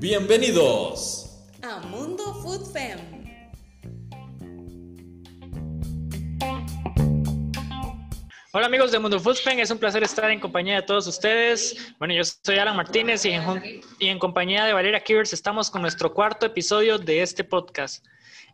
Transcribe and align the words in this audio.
Bienvenidos 0.00 1.44
a 1.62 1.80
Mundo 1.80 2.34
Food 2.42 2.72
Fem. 2.72 2.98
Hola 8.52 8.66
amigos 8.66 8.90
de 8.90 8.98
Mundo 8.98 9.20
Food 9.20 9.36
Fem, 9.36 9.58
es 9.60 9.70
un 9.70 9.78
placer 9.78 10.02
estar 10.02 10.30
en 10.30 10.40
compañía 10.40 10.76
de 10.76 10.82
todos 10.82 11.06
ustedes. 11.06 11.94
Bueno, 11.98 12.14
yo 12.14 12.22
soy 12.24 12.56
Alan 12.56 12.76
Martínez 12.76 13.24
y 13.24 13.30
en, 13.30 13.82
y 13.98 14.08
en 14.08 14.18
compañía 14.18 14.64
de 14.64 14.72
Valeria 14.72 15.02
Kivers 15.04 15.32
estamos 15.32 15.70
con 15.70 15.82
nuestro 15.82 16.14
cuarto 16.14 16.46
episodio 16.46 16.98
de 16.98 17.20
este 17.20 17.44
podcast. 17.44 18.04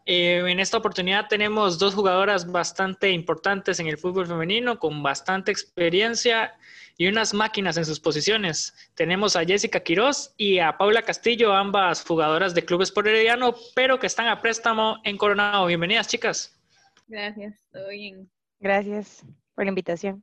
Eh, 0.06 0.42
en 0.46 0.60
esta 0.60 0.76
oportunidad 0.76 1.28
tenemos 1.28 1.78
dos 1.78 1.94
jugadoras 1.94 2.50
bastante 2.50 3.10
importantes 3.10 3.80
en 3.80 3.86
el 3.86 3.96
fútbol 3.96 4.26
femenino, 4.26 4.78
con 4.78 5.02
bastante 5.02 5.50
experiencia 5.50 6.54
y 6.96 7.08
unas 7.08 7.32
máquinas 7.32 7.76
en 7.76 7.84
sus 7.84 8.00
posiciones. 8.00 8.74
Tenemos 8.94 9.34
a 9.34 9.44
Jessica 9.44 9.80
Quiroz 9.80 10.34
y 10.36 10.58
a 10.58 10.76
Paula 10.76 11.02
Castillo, 11.02 11.54
ambas 11.54 12.04
jugadoras 12.04 12.54
de 12.54 12.64
Clubes 12.64 12.92
por 12.92 13.08
Herediano, 13.08 13.54
pero 13.74 13.98
que 13.98 14.06
están 14.06 14.28
a 14.28 14.40
préstamo 14.40 15.00
en 15.04 15.16
Coronado. 15.16 15.66
Bienvenidas, 15.66 16.06
chicas. 16.06 16.60
Gracias, 17.08 17.66
todo 17.72 17.88
bien. 17.88 18.30
Gracias 18.60 19.24
por 19.54 19.64
la 19.64 19.70
invitación. 19.70 20.22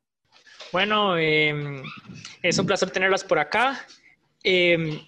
Bueno, 0.71 1.17
em, 1.17 1.83
es 2.41 2.57
un 2.57 2.65
placer 2.67 2.91
tenerlas 2.91 3.23
por 3.23 3.39
acá. 3.39 3.85
Eh, 4.43 5.01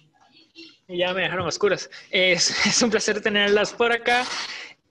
ya 0.88 1.14
me 1.14 1.22
dejaron 1.22 1.46
oscuras. 1.46 1.88
Es, 2.10 2.50
es 2.66 2.82
un 2.82 2.90
placer 2.90 3.22
tenerlas 3.22 3.72
por 3.72 3.92
acá. 3.92 4.24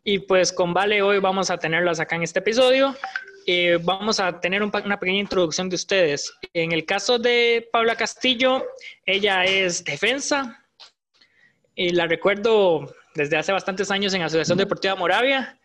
Y 0.03 0.19
pues 0.19 0.51
con 0.51 0.73
Vale 0.73 1.01
hoy 1.01 1.19
vamos 1.19 1.49
a 1.49 1.57
tenerlas 1.57 1.99
acá 1.99 2.17
en 2.17 2.23
este 2.23 2.39
episodio. 2.39 2.93
Eh, 3.45 3.79
vamos 3.81 4.19
a 4.19 4.39
tener 4.39 4.61
una 4.61 4.99
pequeña 4.99 5.19
introducción 5.19 5.69
de 5.69 5.75
ustedes. 5.75 6.33
En 6.53 6.73
el 6.73 6.85
caso 6.85 7.17
de 7.17 7.69
Paula 7.71 7.95
Castillo, 7.95 8.65
ella 9.05 9.45
es 9.45 9.83
defensa. 9.85 10.61
Y 11.75 11.91
la 11.91 12.05
recuerdo 12.05 12.93
desde 13.15 13.37
hace 13.37 13.53
bastantes 13.53 13.91
años 13.91 14.13
en 14.13 14.23
Asociación 14.23 14.57
Deportiva 14.57 14.95
Moravia. 14.95 15.57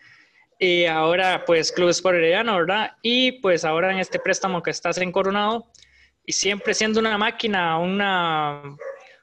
Y 0.60 0.84
ahora 0.86 1.44
pues 1.44 1.72
Club 1.72 1.88
Sport 1.88 2.18
Herediano, 2.18 2.56
¿verdad? 2.58 2.92
Y 3.02 3.32
pues 3.40 3.64
ahora 3.64 3.90
en 3.90 3.98
este 3.98 4.20
préstamo 4.20 4.62
que 4.62 4.70
estás 4.70 4.98
en 4.98 5.10
Coronado. 5.10 5.66
Y 6.24 6.32
siempre 6.32 6.74
siendo 6.74 7.00
una 7.00 7.18
máquina, 7.18 7.76
una 7.78 8.62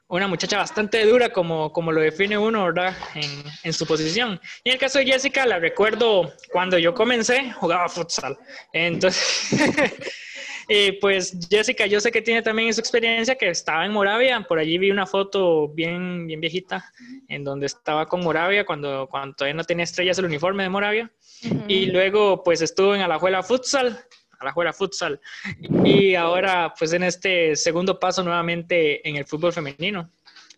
una 0.08 0.28
muchacha 0.28 0.58
bastante 0.58 1.04
dura, 1.04 1.30
como, 1.32 1.72
como 1.72 1.90
lo 1.90 2.00
define 2.00 2.38
uno, 2.38 2.64
¿verdad? 2.66 2.96
En, 3.14 3.42
en, 3.64 3.72
su 3.72 3.86
posición. 3.86 4.40
Y 4.62 4.70
en 4.70 4.74
el 4.74 4.80
caso 4.80 4.98
de 4.98 5.06
Jessica, 5.06 5.44
la 5.46 5.58
recuerdo 5.58 6.32
cuando 6.52 6.78
yo 6.78 6.94
comencé, 6.94 7.52
jugaba 7.52 7.88
futsal. 7.88 8.38
Entonces, 8.72 9.50
pues 11.00 11.36
Jessica, 11.50 11.86
yo 11.86 12.00
sé 12.00 12.12
que 12.12 12.22
tiene 12.22 12.42
también 12.42 12.72
su 12.72 12.80
experiencia, 12.80 13.36
que 13.36 13.48
estaba 13.48 13.84
en 13.84 13.92
Moravia, 13.92 14.44
por 14.46 14.58
allí 14.58 14.78
vi 14.78 14.90
una 14.90 15.06
foto 15.06 15.68
bien, 15.68 16.26
bien 16.26 16.40
viejita, 16.40 16.84
en 17.28 17.42
donde 17.42 17.66
estaba 17.66 18.06
con 18.06 18.22
Moravia, 18.22 18.64
cuando, 18.64 19.08
cuando 19.10 19.34
todavía 19.34 19.54
no 19.54 19.64
tenía 19.64 19.84
estrellas 19.84 20.18
el 20.18 20.26
uniforme 20.26 20.62
de 20.62 20.68
Moravia. 20.68 21.10
Y 21.68 21.86
luego, 21.86 22.42
pues 22.42 22.62
estuvo 22.62 22.94
en 22.94 23.02
Alajuela 23.02 23.42
Futsal, 23.42 24.00
a 24.38 24.44
la 24.44 24.52
juega 24.52 24.72
futsal. 24.72 25.20
Y 25.84 26.14
ahora, 26.14 26.72
pues 26.78 26.92
en 26.92 27.02
este 27.02 27.56
segundo 27.56 27.98
paso 27.98 28.22
nuevamente 28.22 29.06
en 29.08 29.16
el 29.16 29.26
fútbol 29.26 29.52
femenino. 29.52 30.10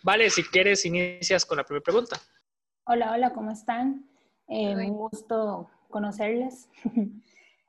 Vale, 0.02 0.30
si 0.30 0.42
quieres, 0.44 0.84
inicias 0.84 1.44
con 1.44 1.58
la 1.58 1.64
primera 1.64 1.82
pregunta. 1.82 2.16
Hola, 2.84 3.12
hola, 3.12 3.32
¿cómo 3.32 3.50
están? 3.50 4.08
Eh, 4.48 4.74
un 4.74 4.92
gusto 4.94 5.68
conocerles. 5.88 6.68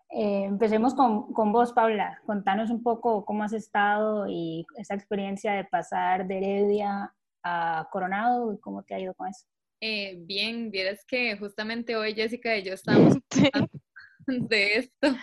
eh, 0.09 0.43
empecemos 0.43 0.93
con, 0.93 1.33
con, 1.33 1.51
vos, 1.51 1.73
Paula. 1.73 2.21
Contanos 2.25 2.69
un 2.69 2.83
poco 2.83 3.25
cómo 3.25 3.43
has 3.43 3.53
estado 3.53 4.27
y 4.27 4.65
esa 4.77 4.93
experiencia 4.93 5.53
de 5.53 5.65
pasar 5.65 6.27
de 6.27 6.37
Heredia 6.37 7.13
a 7.43 7.87
Coronado 7.91 8.53
y 8.53 8.59
cómo 8.59 8.83
te 8.83 8.95
ha 8.95 8.99
ido 8.99 9.13
con 9.13 9.27
eso. 9.27 9.45
Eh, 9.81 10.17
bien, 10.19 10.71
vieras 10.71 11.05
que 11.05 11.37
justamente 11.37 11.95
hoy 11.95 12.13
Jessica 12.13 12.55
y 12.57 12.63
yo 12.63 12.73
estamos 12.73 13.15
de 14.27 14.75
esto. 14.75 15.15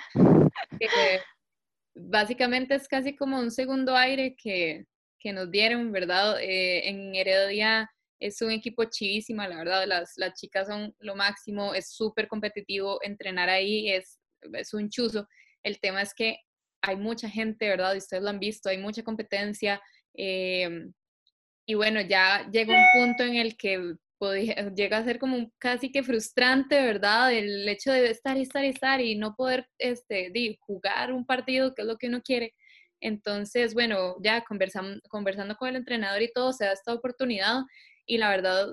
Básicamente 1.94 2.74
es 2.74 2.88
casi 2.88 3.16
como 3.16 3.38
un 3.38 3.50
segundo 3.50 3.96
aire 3.96 4.36
que, 4.36 4.84
que 5.18 5.32
nos 5.32 5.50
dieron, 5.50 5.92
¿verdad? 5.92 6.40
Eh, 6.40 6.88
en 6.88 7.14
Heredia 7.14 7.90
es 8.18 8.40
un 8.42 8.50
equipo 8.50 8.84
chivísima, 8.84 9.48
la 9.48 9.58
verdad, 9.58 9.84
las, 9.86 10.14
las 10.16 10.34
chicas 10.34 10.68
son 10.68 10.94
lo 11.00 11.16
máximo, 11.16 11.74
es 11.74 11.90
súper 11.90 12.28
competitivo, 12.28 12.98
entrenar 13.02 13.48
ahí 13.48 13.90
es, 13.90 14.18
es 14.40 14.72
un 14.74 14.88
chuzo. 14.88 15.28
El 15.62 15.80
tema 15.80 16.02
es 16.02 16.14
que 16.14 16.38
hay 16.82 16.96
mucha 16.96 17.28
gente, 17.28 17.68
¿verdad? 17.68 17.94
Y 17.94 17.98
ustedes 17.98 18.22
lo 18.22 18.30
han 18.30 18.38
visto, 18.38 18.68
hay 18.68 18.78
mucha 18.78 19.02
competencia. 19.02 19.80
Eh, 20.14 20.86
y 21.66 21.74
bueno, 21.74 22.00
ya 22.00 22.48
llega 22.50 22.74
un 22.74 22.84
punto 22.94 23.24
en 23.24 23.36
el 23.36 23.56
que 23.56 23.96
llega 24.76 24.98
a 24.98 25.04
ser 25.04 25.18
como 25.18 25.50
casi 25.58 25.90
que 25.92 26.02
frustrante, 26.02 26.80
¿verdad? 26.84 27.32
El 27.32 27.68
hecho 27.68 27.92
de 27.92 28.10
estar 28.10 28.36
y 28.36 28.42
estar 28.42 28.64
y 28.64 28.68
estar 28.68 29.00
y 29.00 29.16
no 29.16 29.34
poder 29.34 29.68
este, 29.78 30.32
jugar 30.60 31.12
un 31.12 31.26
partido, 31.26 31.74
que 31.74 31.82
es 31.82 31.88
lo 31.88 31.96
que 31.96 32.08
uno 32.08 32.22
quiere. 32.22 32.54
Entonces, 33.00 33.74
bueno, 33.74 34.16
ya 34.22 34.42
conversando, 34.42 35.00
conversando 35.08 35.56
con 35.56 35.68
el 35.68 35.76
entrenador 35.76 36.22
y 36.22 36.32
todo, 36.32 36.52
se 36.52 36.64
da 36.64 36.72
esta 36.72 36.94
oportunidad 36.94 37.62
y 38.06 38.18
la 38.18 38.30
verdad, 38.30 38.68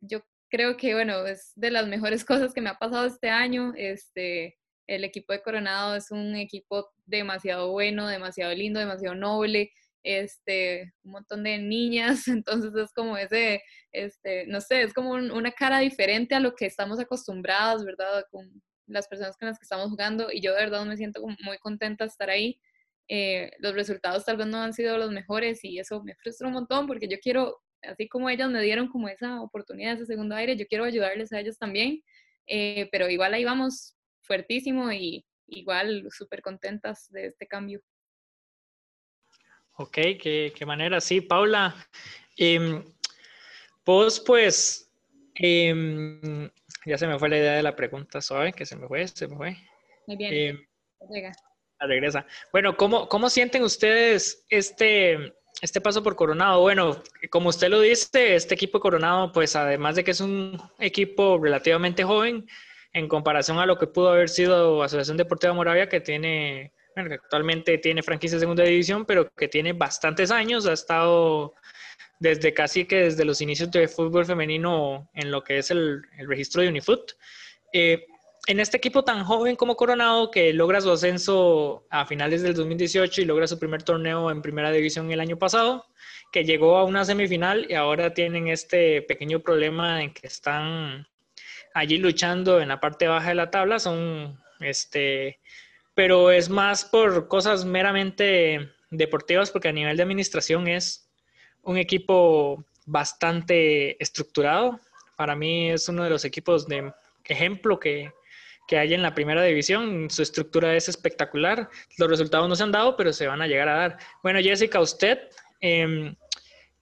yo 0.00 0.22
creo 0.50 0.76
que, 0.76 0.94
bueno, 0.94 1.26
es 1.26 1.52
de 1.56 1.70
las 1.70 1.86
mejores 1.88 2.24
cosas 2.24 2.52
que 2.54 2.60
me 2.60 2.70
ha 2.70 2.78
pasado 2.78 3.06
este 3.06 3.30
año. 3.30 3.72
Este, 3.76 4.56
el 4.86 5.04
equipo 5.04 5.32
de 5.32 5.42
Coronado 5.42 5.96
es 5.96 6.10
un 6.10 6.36
equipo 6.36 6.90
demasiado 7.06 7.72
bueno, 7.72 8.06
demasiado 8.06 8.54
lindo, 8.54 8.80
demasiado 8.80 9.14
noble 9.14 9.72
este, 10.04 10.92
un 11.02 11.12
montón 11.12 11.42
de 11.42 11.58
niñas, 11.58 12.28
entonces 12.28 12.72
es 12.76 12.92
como 12.92 13.16
ese, 13.16 13.62
este, 13.90 14.46
no 14.46 14.60
sé, 14.60 14.82
es 14.82 14.94
como 14.94 15.12
una 15.12 15.52
cara 15.52 15.80
diferente 15.80 16.34
a 16.34 16.40
lo 16.40 16.54
que 16.54 16.66
estamos 16.66 17.00
acostumbrados, 17.00 17.84
¿verdad? 17.84 18.24
Con 18.30 18.62
las 18.86 19.08
personas 19.08 19.36
con 19.38 19.48
las 19.48 19.58
que 19.58 19.64
estamos 19.64 19.88
jugando 19.88 20.30
y 20.30 20.42
yo 20.42 20.52
de 20.52 20.60
verdad 20.60 20.84
me 20.84 20.96
siento 20.96 21.22
muy 21.42 21.58
contenta 21.58 22.04
de 22.04 22.08
estar 22.08 22.28
ahí. 22.30 22.60
Eh, 23.08 23.50
los 23.58 23.74
resultados 23.74 24.24
tal 24.24 24.36
vez 24.36 24.46
no 24.46 24.58
han 24.62 24.72
sido 24.72 24.96
los 24.98 25.10
mejores 25.10 25.62
y 25.64 25.78
eso 25.78 26.02
me 26.04 26.14
frustra 26.16 26.48
un 26.48 26.54
montón 26.54 26.86
porque 26.86 27.08
yo 27.08 27.18
quiero, 27.18 27.60
así 27.82 28.08
como 28.08 28.28
ellas 28.28 28.50
me 28.50 28.62
dieron 28.62 28.88
como 28.88 29.08
esa 29.08 29.40
oportunidad, 29.40 29.94
ese 29.94 30.06
segundo 30.06 30.34
aire, 30.34 30.56
yo 30.56 30.66
quiero 30.66 30.84
ayudarles 30.84 31.32
a 31.32 31.40
ellos 31.40 31.58
también, 31.58 32.02
eh, 32.46 32.88
pero 32.92 33.08
igual 33.08 33.32
ahí 33.34 33.44
vamos 33.44 33.96
fuertísimo 34.22 34.92
y 34.92 35.24
igual 35.46 36.06
súper 36.10 36.42
contentas 36.42 37.08
de 37.10 37.26
este 37.26 37.46
cambio. 37.46 37.80
Ok, 39.76 39.94
qué, 39.94 40.52
qué 40.56 40.66
manera. 40.66 41.00
Sí, 41.00 41.20
Paula. 41.20 41.74
Eh, 42.36 42.82
vos, 43.84 44.20
pues, 44.20 44.90
eh, 45.34 46.50
ya 46.86 46.98
se 46.98 47.06
me 47.06 47.18
fue 47.18 47.28
la 47.28 47.38
idea 47.38 47.52
de 47.54 47.62
la 47.62 47.76
pregunta, 47.76 48.20
¿sabes? 48.20 48.54
Que 48.54 48.66
se 48.66 48.76
me 48.76 48.86
fue, 48.86 49.06
se 49.08 49.28
me 49.28 49.36
fue. 49.36 49.56
Muy 50.06 50.16
bien. 50.16 50.32
Eh, 50.32 50.66
regresa. 51.80 52.26
Bueno, 52.52 52.76
¿cómo, 52.76 53.08
¿cómo 53.08 53.30
sienten 53.30 53.62
ustedes 53.62 54.44
este, 54.48 55.34
este 55.60 55.80
paso 55.80 56.02
por 56.02 56.16
Coronado? 56.16 56.60
Bueno, 56.60 57.02
como 57.30 57.48
usted 57.48 57.68
lo 57.68 57.80
dice, 57.80 58.34
este 58.34 58.54
equipo 58.54 58.80
Coronado, 58.80 59.32
pues 59.32 59.56
además 59.56 59.96
de 59.96 60.04
que 60.04 60.12
es 60.12 60.20
un 60.20 60.60
equipo 60.78 61.38
relativamente 61.40 62.04
joven, 62.04 62.46
en 62.92 63.08
comparación 63.08 63.58
a 63.58 63.66
lo 63.66 63.76
que 63.76 63.86
pudo 63.86 64.10
haber 64.10 64.28
sido 64.28 64.82
Asociación 64.82 65.16
Deportiva 65.16 65.52
Moravia, 65.52 65.88
que 65.88 66.00
tiene 66.00 66.72
actualmente 66.96 67.78
tiene 67.78 68.02
franquicia 68.02 68.36
de 68.36 68.40
segunda 68.40 68.64
división, 68.64 69.04
pero 69.04 69.30
que 69.34 69.48
tiene 69.48 69.72
bastantes 69.72 70.30
años, 70.30 70.66
ha 70.66 70.72
estado 70.72 71.54
desde 72.18 72.54
casi 72.54 72.84
que 72.84 72.96
desde 72.96 73.24
los 73.24 73.40
inicios 73.40 73.70
de 73.70 73.88
fútbol 73.88 74.24
femenino 74.24 75.10
en 75.14 75.30
lo 75.30 75.42
que 75.42 75.58
es 75.58 75.70
el, 75.70 76.02
el 76.16 76.28
registro 76.28 76.62
de 76.62 76.68
Unifoot. 76.68 77.12
Eh, 77.72 78.06
en 78.46 78.60
este 78.60 78.76
equipo 78.76 79.04
tan 79.04 79.24
joven 79.24 79.56
como 79.56 79.74
Coronado, 79.76 80.30
que 80.30 80.52
logra 80.52 80.80
su 80.80 80.90
ascenso 80.90 81.86
a 81.90 82.04
finales 82.04 82.42
del 82.42 82.54
2018 82.54 83.22
y 83.22 83.24
logra 83.24 83.46
su 83.46 83.58
primer 83.58 83.82
torneo 83.82 84.30
en 84.30 84.42
primera 84.42 84.70
división 84.70 85.10
el 85.10 85.20
año 85.20 85.38
pasado, 85.38 85.86
que 86.30 86.44
llegó 86.44 86.76
a 86.76 86.84
una 86.84 87.04
semifinal 87.04 87.66
y 87.70 87.74
ahora 87.74 88.12
tienen 88.12 88.48
este 88.48 89.02
pequeño 89.02 89.40
problema 89.40 90.02
en 90.02 90.12
que 90.12 90.26
están 90.26 91.06
allí 91.72 91.96
luchando 91.96 92.60
en 92.60 92.68
la 92.68 92.80
parte 92.80 93.08
baja 93.08 93.30
de 93.30 93.34
la 93.34 93.50
tabla, 93.50 93.78
son 93.78 94.38
este, 94.60 95.40
pero 95.94 96.30
es 96.30 96.48
más 96.48 96.84
por 96.84 97.28
cosas 97.28 97.64
meramente 97.64 98.70
deportivas, 98.90 99.50
porque 99.50 99.68
a 99.68 99.72
nivel 99.72 99.96
de 99.96 100.02
administración 100.02 100.68
es 100.68 101.08
un 101.62 101.78
equipo 101.78 102.64
bastante 102.86 104.02
estructurado. 104.02 104.80
Para 105.16 105.36
mí 105.36 105.70
es 105.70 105.88
uno 105.88 106.04
de 106.04 106.10
los 106.10 106.24
equipos 106.24 106.66
de 106.66 106.92
ejemplo 107.24 107.78
que, 107.78 108.12
que 108.66 108.78
hay 108.78 108.94
en 108.94 109.02
la 109.02 109.14
primera 109.14 109.42
división. 109.42 110.10
Su 110.10 110.22
estructura 110.22 110.74
es 110.76 110.88
espectacular. 110.88 111.70
Los 111.96 112.10
resultados 112.10 112.48
no 112.48 112.56
se 112.56 112.62
han 112.62 112.72
dado, 112.72 112.96
pero 112.96 113.12
se 113.12 113.26
van 113.26 113.42
a 113.42 113.46
llegar 113.46 113.68
a 113.68 113.76
dar. 113.76 113.98
Bueno, 114.22 114.40
Jessica, 114.40 114.80
usted, 114.80 115.18
eh, 115.60 116.14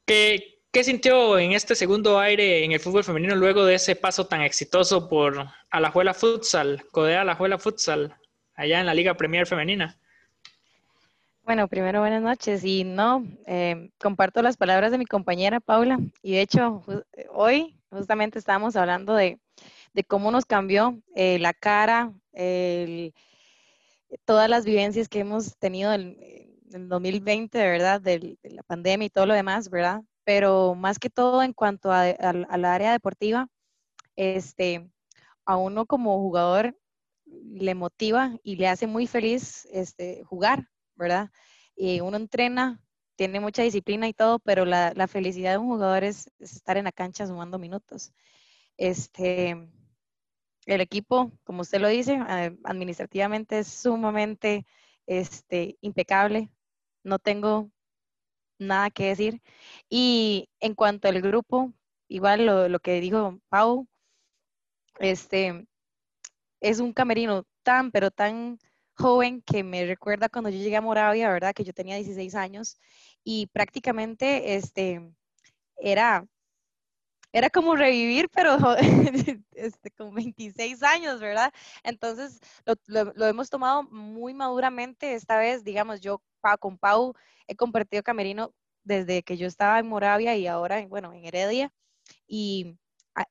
¿qué, 0.07 0.59
¿qué, 0.73 0.85
sintió 0.85 1.39
en 1.39 1.53
este 1.53 1.75
segundo 1.75 2.19
aire 2.19 2.65
en 2.65 2.73
el 2.73 2.81
fútbol 2.81 3.05
femenino 3.05 3.35
luego 3.37 3.65
de 3.65 3.75
ese 3.75 3.95
paso 3.95 4.27
tan 4.27 4.43
exitoso 4.43 5.09
por 5.09 5.47
Alajuela 5.71 6.15
Futsal, 6.15 6.85
Codea 6.91 7.21
Alajuela 7.21 7.59
Futsal? 7.59 8.17
Allá 8.55 8.81
en 8.81 8.87
la 8.87 8.95
Liga 8.95 9.15
Premier 9.15 9.47
Femenina? 9.47 9.99
Bueno, 11.45 11.67
primero 11.67 12.01
buenas 12.01 12.23
noches 12.23 12.65
y 12.65 12.85
no, 12.85 13.27
eh, 13.47 13.91
comparto 13.99 14.43
las 14.43 14.57
palabras 14.57 14.93
de 14.93 14.99
mi 14.99 15.07
compañera 15.07 15.59
Paula 15.59 15.99
y 16.23 16.33
de 16.33 16.41
hecho 16.41 16.85
hoy 17.31 17.77
justamente 17.91 18.39
estábamos 18.39 18.77
hablando 18.77 19.15
de, 19.15 19.39
cómo 20.07 20.31
nos 20.31 20.47
cambió 20.47 21.01
eh, 21.15 21.39
la 21.41 21.53
cara, 21.53 22.13
todas 24.25 24.49
las 24.49 24.65
vivencias 24.65 25.09
que 25.09 25.21
hemos 25.21 25.57
tenido 25.59 25.93
en, 25.93 26.17
el 26.75 26.89
2020, 26.89 27.59
¿verdad? 27.59 28.01
De, 28.01 28.39
la 28.43 28.63
pandemia 28.63 29.07
y 29.07 29.11
todo 29.11 29.27
lo 29.27 29.35
demás, 29.35 29.69
¿verdad? 29.69 30.03
Pero 30.25 30.75
más 30.75 30.99
que 30.99 31.11
todo 31.11 31.43
en 31.43 31.53
cuanto 31.53 31.93
a, 31.93 32.15
la 32.15 32.75
área 32.75 32.93
deportiva, 32.93 33.49
este, 34.17 34.89
a 35.45 35.57
uno 35.57 35.87
como 35.87 36.19
jugador 36.19 36.77
le 37.45 37.75
motiva 37.75 38.37
y 38.43 38.57
le 38.57 38.69
hace 38.69 38.87
muy 38.87 39.07
feliz 39.07 39.67
este, 39.73 40.25
jugar, 40.25 40.69
¿verdad? 40.95 41.31
Y 41.77 42.01
uno 42.01 42.17
entrena, 42.17 42.81
tiene 43.17 43.41
mucha 43.41 43.63
disciplina 43.63 44.09
y 44.09 44.15
todo, 44.15 44.39
pero 44.39 44.65
la, 44.65 45.07
felicidad 45.09 45.53
de 45.53 45.59
un 45.59 45.69
jugador 45.69 46.05
es, 46.05 46.31
estar 46.39 46.77
en 46.77 46.85
la 46.85 46.93
cancha 46.93 47.27
sumando 47.27 47.59
minutos. 47.59 48.13
Este, 48.77 49.51
el 50.67 50.81
equipo, 50.81 51.33
como 51.45 51.63
usted 51.63 51.81
lo 51.81 51.89
dice, 51.89 52.21
eh, 52.29 52.57
administrativamente 52.65 53.61
es 53.61 53.69
sumamente 53.69 54.67
este, 55.07 55.77
impecable. 55.81 56.51
No 57.05 57.19
tengo 57.19 57.71
nada 58.59 58.91
que 58.91 59.09
decir. 59.09 59.43
Y 59.89 60.49
en 60.61 60.75
cuanto 60.75 61.09
al 61.09 61.21
grupo, 61.21 61.73
igual 62.09 62.47
lo, 62.47 62.69
lo 62.69 62.81
que 62.81 63.01
dijo 63.01 63.41
Pau, 63.49 63.89
este, 64.99 65.67
es 66.63 66.81
un 66.81 66.93
camerino 66.93 67.45
tan, 67.63 67.91
pero 67.91 68.11
tan 68.11 68.59
joven 68.95 69.43
que 69.43 69.65
me 69.65 69.85
recuerda 69.85 70.29
cuando 70.29 70.49
yo 70.51 70.59
llegué 70.59 70.77
a 70.77 70.81
Moravia, 70.81 71.31
¿verdad? 71.31 71.55
Que 71.55 71.65
yo 71.65 71.73
tenía 71.75 71.97
16 71.97 72.35
años 72.37 72.79
y 73.25 73.49
prácticamente 73.49 74.55
este, 74.55 75.13
era, 75.77 76.27
era 77.33 77.51
como 77.51 77.75
revivir, 77.77 78.29
pero 78.31 78.57
este, 79.53 79.91
con 79.91 80.15
26 80.15 80.83
años, 80.85 81.21
¿verdad? 81.21 81.53
Entonces 81.83 82.41
lo, 82.65 83.13
lo, 83.15 83.27
hemos 83.27 83.51
tomado 83.51 83.83
muy 83.85 84.33
maduramente 84.33 85.15
esta 85.15 85.39
vez, 85.39 85.65
digamos, 85.65 86.01
yo 86.01 86.23
con 86.61 86.79
Pau 86.79 87.15
he 87.49 87.57
compartido 87.57 88.03
camerino 88.03 88.55
desde 88.85 89.23
que 89.23 89.37
yo 89.37 89.47
estaba 89.47 89.79
en 89.81 89.89
Moravia 89.89 90.37
y 90.37 90.47
ahora, 90.47 90.85
bueno, 90.87 91.13
en 91.13 91.25
Heredia 91.25 91.73
y 92.27 92.77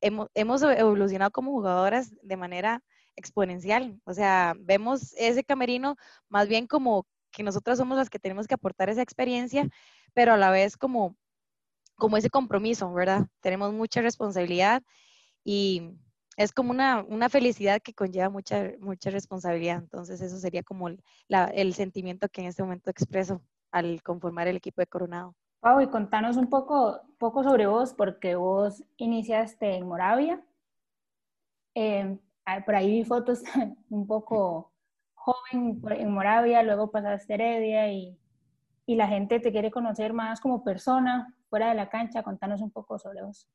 hemos, 0.02 0.30
hemos 0.34 0.62
evolucionado 0.64 1.32
como 1.32 1.52
jugadoras 1.52 2.14
de 2.22 2.38
manera 2.38 2.84
exponencial. 3.16 4.00
O 4.06 4.14
sea, 4.14 4.54
vemos 4.60 5.14
ese 5.18 5.44
camerino 5.44 5.96
más 6.30 6.48
bien 6.48 6.68
como 6.68 7.06
que 7.32 7.44
nosotras 7.44 7.78
somos 7.78 7.98
las 7.98 8.10
que 8.10 8.20
tenemos 8.20 8.48
que 8.48 8.56
aportar 8.56 8.90
esa 8.90 9.02
experiencia, 9.02 9.68
pero 10.14 10.34
a 10.34 10.38
la 10.38 10.52
vez 10.52 10.78
como, 10.78 11.16
como 11.96 12.18
ese 12.18 12.30
compromiso, 12.30 12.92
¿verdad? 12.94 13.28
Tenemos 13.40 13.74
mucha 13.74 14.02
responsabilidad 14.02 14.84
y 15.44 15.92
es 16.38 16.52
como 16.52 16.72
una, 16.72 17.04
una 17.08 17.30
felicidad 17.30 17.82
que 17.82 17.94
conlleva 17.94 18.30
mucha, 18.30 18.72
mucha 18.80 19.10
responsabilidad. 19.10 19.78
Entonces, 19.78 20.22
eso 20.22 20.38
sería 20.38 20.64
como 20.64 20.90
el 20.90 21.74
sentimiento 21.74 22.30
que 22.30 22.42
en 22.42 22.48
este 22.48 22.64
momento 22.64 22.90
expreso 22.90 23.42
al 23.72 24.02
conformar 24.04 24.48
el 24.48 24.58
equipo 24.58 24.82
de 24.82 24.88
Coronado. 24.88 25.36
Pau, 25.62 25.80
y 25.80 25.88
contanos 25.88 26.38
un 26.38 26.50
poco, 26.50 27.02
poco 27.20 27.44
sobre 27.44 27.68
vos, 27.68 27.94
porque 27.94 28.36
vos 28.36 28.84
iniciaste 28.98 29.76
en 29.76 29.88
Moravia. 29.88 30.44
Eh, 31.76 32.18
por 32.66 32.76
ahí 32.76 32.92
vi 32.92 33.04
fotos 33.04 33.44
un 33.90 34.08
poco 34.08 34.74
joven 35.14 35.82
en 35.92 36.12
Moravia, 36.12 36.64
luego 36.64 36.92
pasaste 36.92 37.34
a 37.34 37.36
Heredia 37.36 37.92
y, 37.92 38.18
y 38.86 38.96
la 38.96 39.08
gente 39.08 39.40
te 39.40 39.52
quiere 39.52 39.72
conocer 39.72 40.14
más 40.14 40.40
como 40.40 40.64
persona 40.64 41.36
fuera 41.50 41.70
de 41.70 41.76
la 41.76 41.90
cancha. 41.90 42.24
Contanos 42.24 42.62
un 42.62 42.72
poco 42.72 42.98
sobre 42.98 43.22
vos. 43.22 43.48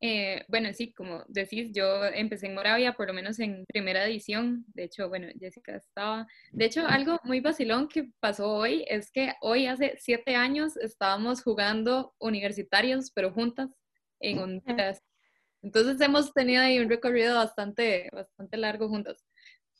Eh, 0.00 0.44
bueno, 0.48 0.72
sí, 0.74 0.92
como 0.92 1.24
decís, 1.26 1.72
yo 1.72 2.04
empecé 2.04 2.46
en 2.46 2.54
Moravia, 2.54 2.92
por 2.92 3.06
lo 3.06 3.14
menos 3.14 3.38
en 3.38 3.64
primera 3.66 4.04
edición. 4.04 4.64
De 4.74 4.84
hecho, 4.84 5.08
bueno, 5.08 5.28
Jessica 5.38 5.76
estaba. 5.76 6.26
De 6.52 6.66
hecho, 6.66 6.86
algo 6.86 7.18
muy 7.24 7.40
vacilón 7.40 7.88
que 7.88 8.10
pasó 8.20 8.52
hoy 8.52 8.84
es 8.88 9.10
que 9.10 9.32
hoy, 9.40 9.66
hace 9.66 9.96
siete 9.98 10.36
años, 10.36 10.76
estábamos 10.76 11.42
jugando 11.42 12.14
universitarios, 12.18 13.10
pero 13.10 13.32
juntas 13.32 13.70
en 14.20 14.38
Honduras. 14.38 15.02
Entonces 15.66 16.00
hemos 16.00 16.32
tenido 16.32 16.62
ahí 16.62 16.78
un 16.78 16.88
recorrido 16.88 17.34
bastante, 17.34 18.08
bastante 18.12 18.56
largo 18.56 18.88
juntos. 18.88 19.26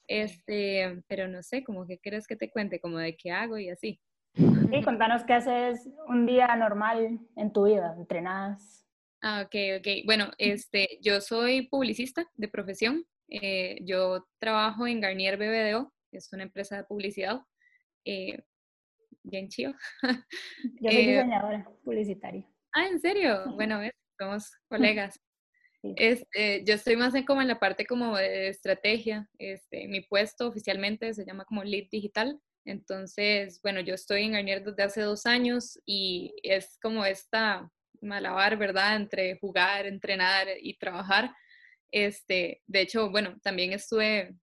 Este, 0.08 1.00
pero 1.06 1.28
no 1.28 1.44
sé, 1.44 1.62
como 1.62 1.86
que 1.86 2.00
quieres 2.00 2.26
que 2.26 2.34
te 2.34 2.50
cuente, 2.50 2.80
como 2.80 2.98
de 2.98 3.16
qué 3.16 3.30
hago 3.30 3.56
y 3.56 3.70
así. 3.70 4.00
Sí, 4.34 4.82
contanos 4.84 5.22
qué 5.22 5.34
haces 5.34 5.88
un 6.08 6.26
día 6.26 6.48
normal 6.56 7.20
en 7.36 7.52
tu 7.52 7.66
vida, 7.66 7.94
entrenadas. 7.96 8.84
Ah, 9.22 9.44
ok, 9.46 9.54
ok. 9.78 9.86
Bueno, 10.04 10.32
este, 10.38 10.98
yo 11.02 11.20
soy 11.20 11.68
publicista 11.68 12.28
de 12.34 12.48
profesión. 12.48 13.04
Eh, 13.28 13.78
yo 13.82 14.26
trabajo 14.40 14.88
en 14.88 15.00
Garnier 15.00 15.36
BBDO, 15.36 15.92
es 16.10 16.32
una 16.32 16.42
empresa 16.42 16.76
de 16.76 16.82
publicidad. 16.82 17.42
Eh, 18.04 18.42
bien 19.22 19.48
chido. 19.50 19.72
Yo 20.80 20.90
soy 20.90 20.96
eh, 21.02 21.12
diseñadora 21.12 21.70
publicitaria. 21.84 22.44
Ah, 22.72 22.88
¿en 22.88 22.98
serio? 22.98 23.52
Bueno, 23.54 23.80
somos 24.18 24.50
colegas. 24.68 25.20
Este, 25.96 26.64
yo 26.64 26.74
estoy 26.74 26.96
más 26.96 27.14
en 27.14 27.24
como 27.24 27.42
en 27.42 27.48
la 27.48 27.60
parte 27.60 27.86
como 27.86 28.16
de 28.16 28.48
estrategia. 28.48 29.28
Este, 29.38 29.86
mi 29.88 30.00
puesto 30.00 30.48
oficialmente 30.48 31.14
se 31.14 31.24
llama 31.24 31.44
como 31.44 31.62
Lead 31.62 31.88
Digital. 31.90 32.40
Entonces, 32.64 33.60
bueno, 33.62 33.80
yo 33.80 33.94
estoy 33.94 34.24
en 34.24 34.32
Garnier 34.32 34.64
desde 34.64 34.82
hace 34.82 35.00
dos 35.02 35.24
años 35.26 35.78
y 35.86 36.34
es 36.42 36.78
como 36.82 37.04
esta 37.04 37.70
malabar, 38.00 38.56
¿verdad? 38.56 38.96
Entre 38.96 39.38
jugar, 39.38 39.86
entrenar 39.86 40.48
y 40.60 40.76
trabajar. 40.78 41.32
Este, 41.92 42.62
de 42.66 42.80
hecho, 42.80 43.10
bueno, 43.10 43.38
también 43.42 43.72
estuve, 43.72 44.34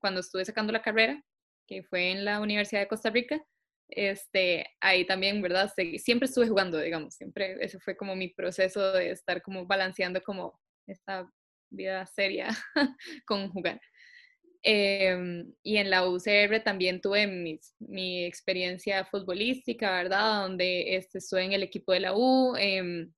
cuando 0.00 0.20
estuve 0.20 0.44
sacando 0.44 0.72
la 0.72 0.82
carrera, 0.82 1.22
que 1.66 1.82
fue 1.82 2.12
en 2.12 2.24
la 2.24 2.40
Universidad 2.40 2.82
de 2.82 2.88
Costa 2.88 3.10
Rica, 3.10 3.44
este, 3.88 4.66
ahí 4.80 5.04
también, 5.04 5.42
¿verdad? 5.42 5.72
Siempre 5.98 6.26
estuve 6.26 6.48
jugando, 6.48 6.78
digamos, 6.78 7.14
siempre, 7.14 7.56
ese 7.60 7.78
fue 7.78 7.96
como 7.96 8.16
mi 8.16 8.28
proceso 8.28 8.92
de 8.92 9.10
estar 9.10 9.42
como 9.42 9.66
balanceando 9.66 10.22
como 10.22 10.60
esta 10.86 11.30
vida 11.70 12.06
seria 12.06 12.48
con 13.26 13.50
jugar. 13.50 13.80
Em, 14.62 15.52
y 15.62 15.76
en 15.76 15.90
la 15.90 16.08
UCR 16.08 16.60
también 16.64 17.00
tuve 17.00 17.26
mi 17.78 18.24
experiencia 18.24 19.04
futbolística, 19.04 19.90
¿verdad? 19.92 20.42
Donde 20.42 20.96
este, 20.96 21.18
estuve 21.18 21.44
en 21.44 21.52
el 21.52 21.62
equipo 21.62 21.92
de 21.92 22.00
la 22.00 22.14
U, 22.16 22.56
em, 22.56 23.12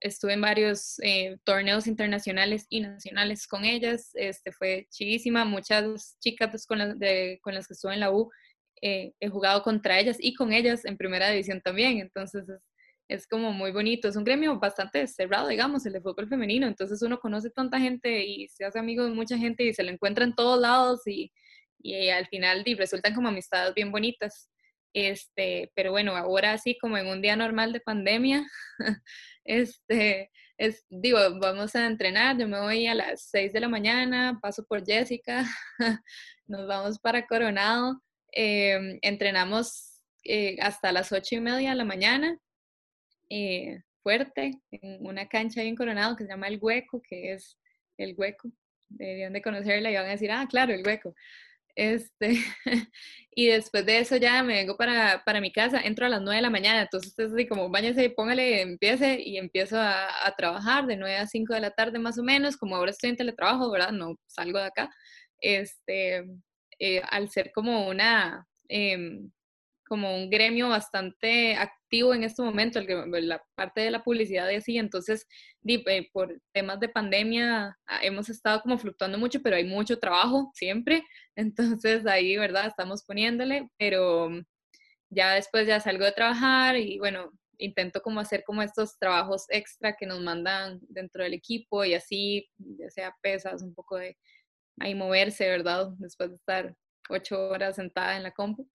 estuve 0.00 0.34
en 0.34 0.40
varios 0.40 0.98
eh, 1.02 1.38
torneos 1.44 1.86
internacionales 1.86 2.66
y 2.68 2.80
nacionales 2.80 3.46
con 3.46 3.64
ellas, 3.64 4.10
este, 4.14 4.52
fue 4.52 4.86
chidísima, 4.90 5.44
muchas 5.44 6.18
chicas 6.20 6.66
con, 6.66 6.78
las, 6.78 6.96
con 7.42 7.54
las 7.54 7.66
que 7.66 7.74
estuve 7.74 7.94
en 7.94 8.00
la 8.00 8.12
U, 8.12 8.30
eh, 8.82 9.12
he 9.20 9.28
jugado 9.28 9.62
contra 9.62 9.98
ellas 9.98 10.16
y 10.20 10.34
con 10.34 10.52
ellas 10.52 10.84
en 10.84 10.96
primera 10.96 11.30
división 11.30 11.60
también, 11.60 11.98
entonces 11.98 12.44
es, 13.08 13.26
como 13.26 13.52
muy 13.52 13.72
bonito. 13.72 14.08
Es 14.08 14.16
un 14.16 14.24
gremio 14.24 14.58
bastante 14.58 15.06
cerrado, 15.06 15.48
digamos, 15.48 15.86
el 15.86 15.92
de 15.92 16.00
fútbol 16.00 16.28
femenino. 16.28 16.66
Entonces 16.66 17.02
uno 17.02 17.18
conoce 17.18 17.50
tanta 17.50 17.80
gente 17.80 18.24
y 18.24 18.48
se 18.48 18.64
hace 18.64 18.78
amigo 18.78 19.04
de 19.04 19.12
mucha 19.12 19.38
gente 19.38 19.64
y 19.64 19.74
se 19.74 19.82
lo 19.82 19.90
encuentra 19.90 20.24
en 20.24 20.34
todos 20.34 20.60
lados 20.60 21.06
y, 21.06 21.32
y 21.78 22.08
al 22.08 22.26
final 22.26 22.62
y 22.64 22.74
resultan 22.74 23.14
como 23.14 23.28
amistades 23.28 23.74
bien 23.74 23.92
bonitas. 23.92 24.50
Este, 24.92 25.70
pero 25.74 25.90
bueno, 25.90 26.16
ahora 26.16 26.52
así 26.52 26.78
como 26.78 26.96
en 26.96 27.06
un 27.06 27.20
día 27.20 27.36
normal 27.36 27.72
de 27.72 27.80
pandemia, 27.80 28.46
este, 29.44 30.30
es, 30.56 30.86
digo, 30.88 31.18
vamos 31.38 31.76
a 31.76 31.86
entrenar, 31.86 32.38
yo 32.38 32.48
me 32.48 32.60
voy 32.60 32.86
a 32.86 32.94
las 32.94 33.28
6 33.30 33.52
de 33.52 33.60
la 33.60 33.68
mañana, 33.68 34.38
paso 34.40 34.64
por 34.64 34.86
Jessica, 34.86 35.44
nos 36.46 36.66
vamos 36.66 36.98
para 36.98 37.26
Coronado, 37.26 38.02
em, 38.32 38.98
entrenamos 39.02 40.00
eh, 40.24 40.56
hasta 40.62 40.92
las 40.92 41.12
8 41.12 41.36
y 41.36 41.40
media 41.40 41.70
de 41.70 41.76
la 41.76 41.84
mañana, 41.84 42.38
eh, 43.30 43.82
fuerte 44.02 44.60
en 44.70 45.06
una 45.06 45.28
cancha 45.28 45.62
bien 45.62 45.76
coronado 45.76 46.16
que 46.16 46.24
se 46.24 46.30
llama 46.30 46.48
El 46.48 46.58
Hueco, 46.60 47.02
que 47.02 47.32
es 47.32 47.58
el 47.98 48.14
hueco. 48.16 48.50
Deberían 48.88 49.32
de 49.32 49.42
conocerla 49.42 49.90
y 49.90 49.94
van 49.94 50.06
a 50.06 50.10
decir, 50.10 50.30
ah, 50.30 50.46
claro, 50.48 50.72
el 50.72 50.86
hueco. 50.86 51.14
Este, 51.74 52.38
y 53.30 53.48
después 53.48 53.84
de 53.84 53.98
eso 53.98 54.16
ya 54.16 54.42
me 54.42 54.54
vengo 54.54 54.76
para, 54.76 55.22
para, 55.24 55.40
mi 55.40 55.52
casa, 55.52 55.80
entro 55.80 56.06
a 56.06 56.08
las 56.08 56.22
9 56.22 56.36
de 56.36 56.42
la 56.42 56.50
mañana, 56.50 56.82
entonces 56.82 57.12
es 57.18 57.32
así 57.32 57.46
como 57.46 57.68
váyase, 57.68 58.08
póngale, 58.10 58.62
empiece 58.62 59.20
y 59.20 59.36
empiezo 59.36 59.78
a, 59.78 60.26
a, 60.26 60.34
trabajar 60.36 60.86
de 60.86 60.96
9 60.96 61.16
a 61.18 61.26
5 61.26 61.52
de 61.54 61.60
la 61.60 61.70
tarde 61.72 61.98
más 61.98 62.18
o 62.18 62.22
menos, 62.22 62.56
como 62.56 62.76
ahora 62.76 62.92
estoy 62.92 63.10
en 63.10 63.16
teletrabajo, 63.16 63.70
¿verdad? 63.70 63.92
No 63.92 64.16
salgo 64.26 64.58
de 64.58 64.64
acá. 64.66 64.90
Este, 65.38 66.24
eh, 66.78 67.02
al 67.10 67.30
ser 67.30 67.52
como 67.52 67.88
una, 67.88 68.46
eh, 68.68 69.20
como 69.86 70.14
un 70.14 70.30
gremio 70.30 70.68
bastante 70.68 71.54
activo 71.56 72.14
en 72.14 72.24
este 72.24 72.42
momento, 72.42 72.80
la 72.80 73.42
parte 73.54 73.80
de 73.82 73.90
la 73.90 74.02
publicidad 74.02 74.50
y 74.50 74.56
así, 74.56 74.78
entonces 74.78 75.26
eh, 75.66 76.08
por 76.12 76.40
temas 76.52 76.80
de 76.80 76.88
pandemia 76.88 77.76
ah, 77.86 78.00
hemos 78.02 78.28
estado 78.28 78.60
como 78.60 78.78
fluctuando 78.78 79.18
mucho, 79.18 79.40
pero 79.42 79.56
hay 79.56 79.64
mucho 79.64 79.98
trabajo 79.98 80.50
siempre, 80.54 81.02
entonces 81.36 82.06
ahí, 82.06 82.36
¿verdad? 82.36 82.66
Estamos 82.66 83.04
poniéndole, 83.04 83.68
pero, 83.78 84.30
ya 85.10 85.34
después 85.34 85.66
ya 85.66 85.80
salgo 85.80 86.04
de 86.04 86.12
trabajar 86.12 86.76
y 86.76 86.98
bueno, 86.98 87.30
intento 87.58 88.02
como 88.02 88.20
hacer 88.20 88.44
como 88.44 88.62
estos 88.62 88.98
trabajos 88.98 89.46
extra 89.48 89.96
que 89.96 90.06
nos 90.06 90.20
mandan 90.20 90.80
dentro 90.88 91.22
del 91.22 91.34
equipo 91.34 91.84
y 91.84 91.94
así, 91.94 92.48
ya 92.58 92.90
sea 92.90 93.14
pesas, 93.22 93.62
un 93.62 93.74
poco 93.74 93.96
de 93.96 94.16
ahí 94.80 94.94
moverse, 94.94 95.48
¿verdad? 95.48 95.88
Después 95.98 96.30
de 96.30 96.36
estar 96.36 96.76
ocho 97.08 97.48
horas 97.48 97.76
sentada 97.76 98.16
en 98.16 98.24
la 98.24 98.32
compu. 98.32 98.68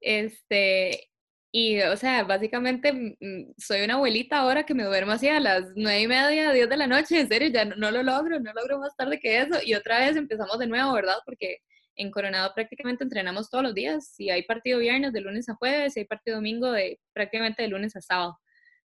Este, 0.00 1.08
y, 1.52 1.80
o 1.82 1.96
sea, 1.96 2.24
básicamente 2.24 2.92
mm, 2.92 3.16
mm, 3.20 3.54
soy 3.56 3.82
una 3.82 3.94
abuelita 3.94 4.38
ahora 4.38 4.64
que 4.66 4.74
me 4.74 4.84
duermo 4.84 5.12
así 5.12 5.28
a 5.28 5.40
las 5.40 5.64
nueve 5.74 6.02
y 6.02 6.08
media, 6.08 6.52
diez 6.52 6.68
de 6.68 6.76
la 6.76 6.86
noche, 6.86 7.20
en 7.20 7.28
serio, 7.28 7.48
ya 7.48 7.64
no, 7.64 7.90
lo 7.90 8.02
logro, 8.02 8.38
no 8.40 8.52
logro 8.52 8.78
más 8.78 8.94
tarde 8.96 9.18
que 9.20 9.38
eso. 9.38 9.58
Y 9.64 9.74
otra 9.74 10.00
vez 10.00 10.16
empezamos 10.16 10.58
de 10.58 10.66
nuevo, 10.66 10.92
¿verdad? 10.92 11.16
Porque 11.24 11.58
en 11.96 12.10
Coronado 12.10 12.52
prácticamente 12.54 13.04
entrenamos 13.04 13.48
todos 13.50 13.64
los 13.64 13.74
días. 13.74 14.08
Si 14.14 14.30
hay 14.30 14.42
partido 14.42 14.78
viernes 14.80 15.12
de 15.12 15.22
lunes 15.22 15.48
a 15.48 15.54
jueves, 15.54 15.94
si 15.94 16.00
hay 16.00 16.06
partido 16.06 16.36
domingo 16.36 16.70
de 16.72 17.00
prácticamente 17.14 17.62
de 17.62 17.68
lunes 17.68 17.96
a 17.96 18.02
sábado. 18.02 18.38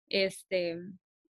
Este, 0.09 0.77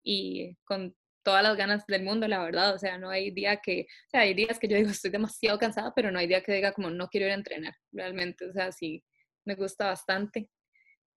y 0.03 0.55
con 0.65 0.95
todas 1.23 1.43
las 1.43 1.57
ganas 1.57 1.85
del 1.87 2.03
mundo, 2.03 2.27
la 2.27 2.43
verdad. 2.43 2.73
O 2.73 2.79
sea, 2.79 2.97
no 2.97 3.09
hay 3.09 3.31
día 3.31 3.57
que, 3.57 3.81
o 3.81 4.09
sea, 4.09 4.21
hay 4.21 4.33
días 4.33 4.57
que 4.59 4.67
yo 4.67 4.77
digo 4.77 4.89
estoy 4.89 5.11
demasiado 5.11 5.59
cansada, 5.59 5.93
pero 5.95 6.09
no 6.11 6.19
hay 6.19 6.27
día 6.27 6.41
que 6.41 6.53
diga 6.53 6.71
como 6.71 6.89
no 6.89 7.09
quiero 7.09 7.27
ir 7.27 7.33
a 7.33 7.35
entrenar, 7.35 7.75
realmente. 7.91 8.45
O 8.45 8.53
sea, 8.53 8.71
sí, 8.71 9.03
me 9.47 9.55
gusta 9.55 9.87
bastante. 9.87 10.49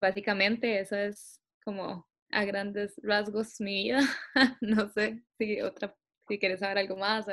Básicamente, 0.00 0.78
eso 0.78 0.96
es 0.96 1.42
como 1.64 2.06
a 2.30 2.44
grandes 2.44 2.98
rasgos 3.02 3.60
mi 3.60 3.82
vida. 3.82 4.00
no 4.60 4.88
sé 4.90 5.22
si 5.36 5.60
otra, 5.60 5.94
si 6.28 6.38
quieres 6.38 6.60
saber 6.60 6.78
algo 6.78 6.96
más. 6.96 7.26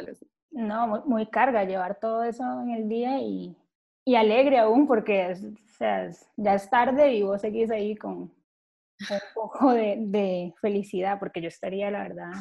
No, 0.50 1.04
muy, 1.06 1.28
carga 1.28 1.64
llevar 1.64 2.00
todo 2.00 2.24
eso 2.24 2.44
en 2.64 2.72
el 2.72 2.90
día 2.90 3.20
y, 3.20 3.56
y 4.04 4.16
alegre 4.16 4.58
aún 4.58 4.88
porque 4.88 5.34
o 5.34 5.78
sea, 5.78 6.10
ya 6.36 6.56
es 6.56 6.70
tarde 6.70 7.14
y 7.14 7.22
vos 7.22 7.42
seguís 7.42 7.70
ahí 7.70 7.96
con, 7.96 8.14
un 8.14 9.20
poco 9.36 9.74
de, 9.74 9.98
de, 10.00 10.56
felicidad 10.60 11.20
porque 11.20 11.42
yo 11.42 11.48
estaría, 11.48 11.92
la 11.92 12.00
verdad, 12.00 12.32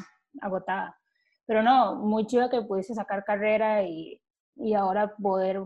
agotada. 0.40 0.98
Pero 1.44 1.62
no, 1.62 1.96
muy 1.96 2.26
chido 2.26 2.48
que 2.48 2.62
pudiese 2.62 2.94
sacar 2.94 3.22
carrera 3.22 3.82
y, 3.82 4.20
y 4.54 4.72
ahora 4.72 5.14
poder 5.14 5.60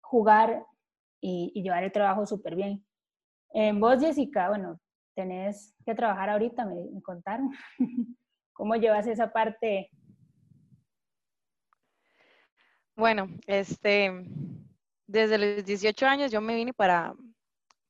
jugar 0.00 0.64
y, 1.20 1.62
llevar 1.62 1.84
el 1.84 1.92
trabajo 1.92 2.26
súper 2.26 2.54
bien. 2.54 2.84
En 3.52 3.80
vos, 3.80 4.00
Jessica, 4.00 4.48
bueno, 4.48 4.80
tenés 5.14 5.74
que 5.84 5.94
trabajar 5.94 6.30
ahorita, 6.30 6.64
me, 6.64 7.02
contaron. 7.02 7.50
¿Cómo 8.52 8.76
llevas 8.76 9.06
esa 9.06 9.32
parte? 9.32 9.90
Bueno, 12.94 13.28
este, 13.46 14.12
desde 15.06 15.38
los 15.38 15.64
18 15.64 16.06
años 16.06 16.30
yo 16.30 16.40
me 16.40 16.54
vine 16.54 16.74
para, 16.74 17.14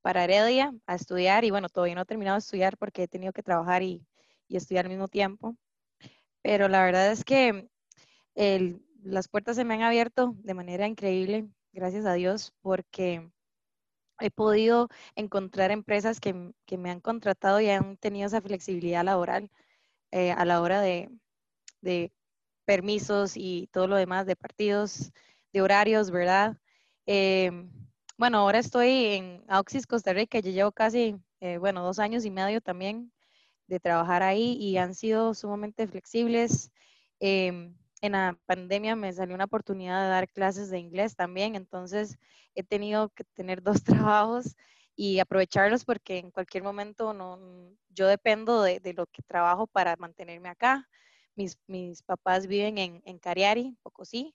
para 0.02 0.24
Heredia 0.24 0.72
a 0.86 0.94
estudiar 0.94 1.44
y 1.44 1.50
bueno, 1.50 1.68
todavía 1.68 1.96
no 1.96 2.02
he 2.02 2.06
terminado 2.06 2.36
de 2.36 2.40
estudiar 2.40 2.76
porque 2.76 3.04
he 3.04 3.08
tenido 3.08 3.32
que 3.32 3.42
trabajar 3.42 3.82
y, 3.82 4.06
y 4.46 4.56
estudiar 4.56 4.84
al 4.84 4.90
mismo 4.90 5.08
tiempo. 5.08 5.56
Pero 6.42 6.68
la 6.68 6.84
verdad 6.84 7.10
es 7.10 7.24
que 7.24 7.68
las 9.02 9.28
puertas 9.28 9.56
se 9.56 9.64
me 9.64 9.74
han 9.74 9.82
abierto 9.82 10.34
de 10.38 10.54
manera 10.54 10.86
increíble, 10.86 11.48
gracias 11.72 12.06
a 12.06 12.14
Dios, 12.14 12.52
porque 12.62 13.30
he 14.20 14.30
podido 14.30 14.88
encontrar 15.16 15.70
empresas 15.70 16.20
que, 16.20 16.52
que, 16.66 16.78
me 16.78 16.90
han 16.90 17.00
contratado 17.00 17.60
y 17.60 17.70
han 17.70 17.96
tenido 17.96 18.26
esa 18.26 18.40
flexibilidad 18.42 19.04
laboral 19.04 19.50
eh, 20.12 20.32
a 20.32 20.44
la 20.44 20.60
hora 20.60 20.80
de, 20.80 21.10
de, 21.80 22.12
permisos 22.64 23.32
y 23.36 23.68
todo 23.72 23.88
lo 23.88 23.96
demás, 23.96 24.26
de 24.26 24.36
partidos, 24.36 25.12
de 25.52 25.62
horarios, 25.62 26.12
¿verdad? 26.12 26.56
Eh, 27.06 27.50
bueno, 28.16 28.38
ahora 28.38 28.60
estoy 28.60 29.06
en 29.06 29.44
Auxis, 29.48 29.86
Costa 29.88 30.12
Rica, 30.12 30.38
yo 30.38 30.52
llevo 30.52 30.70
casi, 30.70 31.16
eh, 31.40 31.58
bueno, 31.58 31.82
dos 31.82 31.98
años 31.98 32.24
y 32.24 32.30
medio 32.30 32.60
también 32.60 33.12
de 33.66 33.80
trabajar 33.80 34.22
ahí 34.22 34.52
y 34.60 34.76
han 34.76 34.94
sido 34.94 35.34
sumamente 35.34 35.88
flexibles. 35.88 36.70
Eh, 37.18 37.72
en 38.00 38.12
la 38.12 38.38
pandemia 38.46 38.96
me 38.96 39.12
salió 39.12 39.34
una 39.34 39.44
oportunidad 39.44 40.02
de 40.02 40.08
dar 40.08 40.28
clases 40.28 40.70
de 40.70 40.78
inglés 40.78 41.16
también, 41.16 41.54
entonces 41.54 42.18
he 42.54 42.62
tenido 42.62 43.10
que 43.10 43.24
tener 43.24 43.62
dos 43.62 43.82
trabajos 43.84 44.56
y 44.96 45.18
aprovecharlos 45.18 45.84
porque 45.84 46.18
en 46.18 46.30
cualquier 46.30 46.62
momento 46.62 47.12
no, 47.14 47.38
yo 47.90 48.06
dependo 48.06 48.62
de, 48.62 48.80
de 48.80 48.92
lo 48.94 49.06
que 49.06 49.22
trabajo 49.22 49.66
para 49.66 49.96
mantenerme 49.96 50.48
acá. 50.48 50.88
Mis, 51.36 51.56
mis 51.68 52.02
papás 52.02 52.46
viven 52.46 52.76
en, 52.78 53.02
en 53.04 53.18
Cariari, 53.18 53.76
sí 54.02 54.34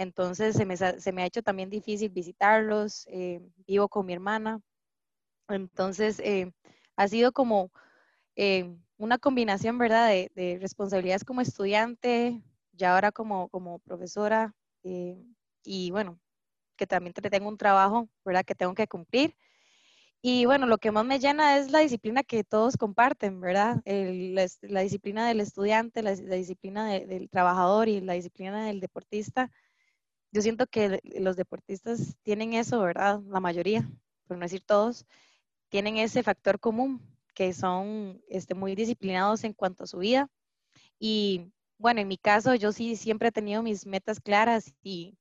entonces 0.00 0.56
se 0.56 0.64
me, 0.64 0.78
se 0.78 1.12
me, 1.12 1.22
ha 1.22 1.26
hecho 1.26 1.42
también 1.42 1.68
difícil 1.68 2.08
visitarlos, 2.08 3.06
eh, 3.10 3.42
vivo 3.66 3.86
con 3.86 4.06
mi 4.06 4.14
hermana, 4.14 4.62
entonces 5.48 6.18
eh, 6.20 6.50
ha 6.96 7.08
sido 7.08 7.32
como 7.32 7.70
eh, 8.36 8.74
una 8.96 9.18
combinación, 9.18 9.76
¿verdad?, 9.76 10.08
de, 10.08 10.30
de 10.34 10.58
responsabilidades 10.58 11.24
como 11.24 11.42
estudiante, 11.42 12.42
y 12.80 12.84
ahora 12.84 13.12
como, 13.12 13.48
como 13.48 13.78
profesora 13.80 14.54
eh, 14.84 15.22
y 15.62 15.90
bueno, 15.90 16.18
que 16.76 16.86
también 16.86 17.12
tengo 17.12 17.48
un 17.48 17.58
trabajo, 17.58 18.08
¿verdad? 18.24 18.44
Que 18.44 18.54
tengo 18.54 18.74
que 18.74 18.88
cumplir. 18.88 19.36
Y 20.22 20.44
bueno, 20.46 20.66
lo 20.66 20.78
que 20.78 20.90
más 20.90 21.04
me 21.04 21.18
llena 21.18 21.58
es 21.58 21.70
la 21.70 21.80
disciplina 21.80 22.22
que 22.22 22.44
todos 22.44 22.76
comparten, 22.76 23.40
¿verdad? 23.40 23.82
la, 23.84 24.80
disciplina 24.82 25.26
del 25.26 25.40
estudiante, 25.40 26.02
la, 26.02 26.12
disciplina 26.12 26.88
del 26.88 27.30
trabajador 27.30 27.88
y 27.88 28.00
la 28.00 28.14
disciplina 28.14 28.66
del 28.66 28.80
deportista. 28.80 29.50
Yo 30.32 30.42
siento 30.42 30.66
que 30.66 31.00
los 31.20 31.36
deportistas 31.36 32.16
tienen 32.22 32.54
eso, 32.54 32.80
¿verdad? 32.80 33.20
La 33.28 33.40
mayoría, 33.40 33.90
por 34.26 34.36
no 34.36 34.44
decir 34.44 34.62
todos, 34.62 35.06
tienen 35.70 35.96
ese 35.96 36.22
factor 36.22 36.60
común, 36.60 37.00
que 37.34 37.52
son 37.54 38.22
este, 38.28 38.54
muy 38.54 38.74
disciplinados 38.74 39.44
en 39.44 39.54
cuanto 39.54 39.84
a 39.84 39.86
su 39.86 39.98
vida 39.98 40.28
y 40.98 41.50
bueno, 41.80 42.00
en 42.02 42.08
mi 42.08 42.18
caso 42.18 42.54
yo 42.54 42.72
sí 42.72 42.94
siempre 42.94 43.28
he 43.28 43.32
tenido 43.32 43.62
mis 43.62 43.86
metas 43.86 44.20
claras 44.20 44.74
y, 44.82 45.16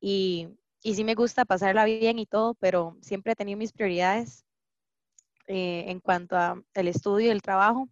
y, 0.00 0.48
y 0.82 0.94
sí 0.94 1.04
me 1.04 1.14
gusta 1.14 1.44
pasarla 1.44 1.84
bien 1.84 2.18
y 2.18 2.26
todo, 2.26 2.54
pero 2.54 2.96
siempre 3.02 3.32
he 3.32 3.36
tenido 3.36 3.58
mis 3.58 3.72
prioridades 3.72 4.46
eh, 5.46 5.84
en 5.88 6.00
cuanto 6.00 6.36
al 6.36 6.88
estudio 6.88 7.26
y 7.26 7.30
el 7.30 7.42
trabajo. 7.42 7.88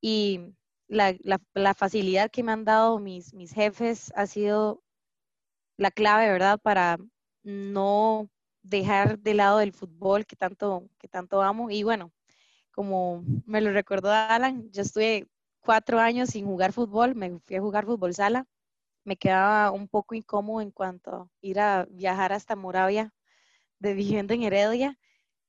Y 0.00 0.54
la, 0.86 1.16
la, 1.20 1.40
la, 1.54 1.74
facilidad 1.74 2.30
que 2.30 2.44
me 2.44 2.52
han 2.52 2.64
dado 2.64 3.00
mis, 3.00 3.34
mis 3.34 3.52
jefes 3.52 4.12
ha 4.14 4.26
sido 4.26 4.84
la 5.76 5.90
clave, 5.90 6.30
¿verdad? 6.30 6.60
Para 6.60 6.96
no 7.42 8.30
dejar 8.62 9.18
de 9.18 9.34
lado 9.34 9.60
el 9.60 9.72
fútbol 9.72 10.26
que 10.26 10.36
tanto, 10.36 10.88
que 10.98 11.08
tanto 11.08 11.42
amo. 11.42 11.70
Y 11.70 11.82
bueno, 11.82 12.12
como 12.72 13.24
me 13.46 13.60
lo 13.60 13.72
recordó 13.72 14.12
Alan, 14.12 14.70
yo 14.70 14.82
estuve 14.82 15.26
cuatro 15.66 15.98
años 15.98 16.30
sin 16.30 16.46
jugar 16.46 16.72
fútbol, 16.72 17.16
me 17.16 17.40
fui 17.40 17.56
a 17.56 17.60
jugar 17.60 17.84
fútbol 17.86 18.14
sala, 18.14 18.46
me 19.04 19.16
quedaba 19.16 19.72
un 19.72 19.88
poco 19.88 20.14
incómodo 20.14 20.60
en 20.60 20.70
cuanto 20.70 21.10
a 21.10 21.28
ir 21.40 21.58
a 21.58 21.86
viajar 21.90 22.32
hasta 22.32 22.54
Moravia 22.54 23.12
de 23.80 23.94
viviendo 23.94 24.32
en 24.32 24.44
Heredia. 24.44 24.98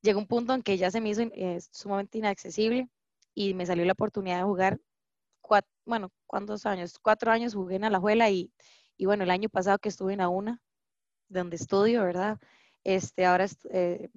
Llegó 0.02 0.20
un 0.20 0.28
punto 0.28 0.56
en 0.56 0.64
que 0.64 0.78
ya 0.78 0.90
se 0.90 1.02
me 1.02 1.10
hizo 1.10 1.22
eh, 1.22 1.60
sumamente 1.72 2.18
inaccesible 2.18 2.90
y 3.36 3.54
me 3.54 3.68
salió 3.68 3.86
la 3.86 3.94
oportunidad 3.94 4.38
de 4.40 4.44
jugar, 4.44 4.80
cuatro, 5.42 5.72
bueno, 5.86 6.12
¿cuántos 6.26 6.66
años? 6.66 6.98
Cuatro 7.00 7.32
años 7.32 7.54
jugué 7.54 7.76
en 7.76 7.84
Alajuela 7.86 8.30
y, 8.32 8.52
y 8.98 9.06
bueno, 9.06 9.24
el 9.24 9.30
año 9.32 9.50
pasado 9.50 9.78
que 9.78 9.90
estuve 9.90 10.14
en 10.14 10.22
AUNA, 10.22 10.62
donde 11.30 11.58
estudio, 11.58 12.04
¿verdad? 12.04 12.40
Este, 12.84 13.26
ahora 13.26 13.46
eh, 13.72 14.10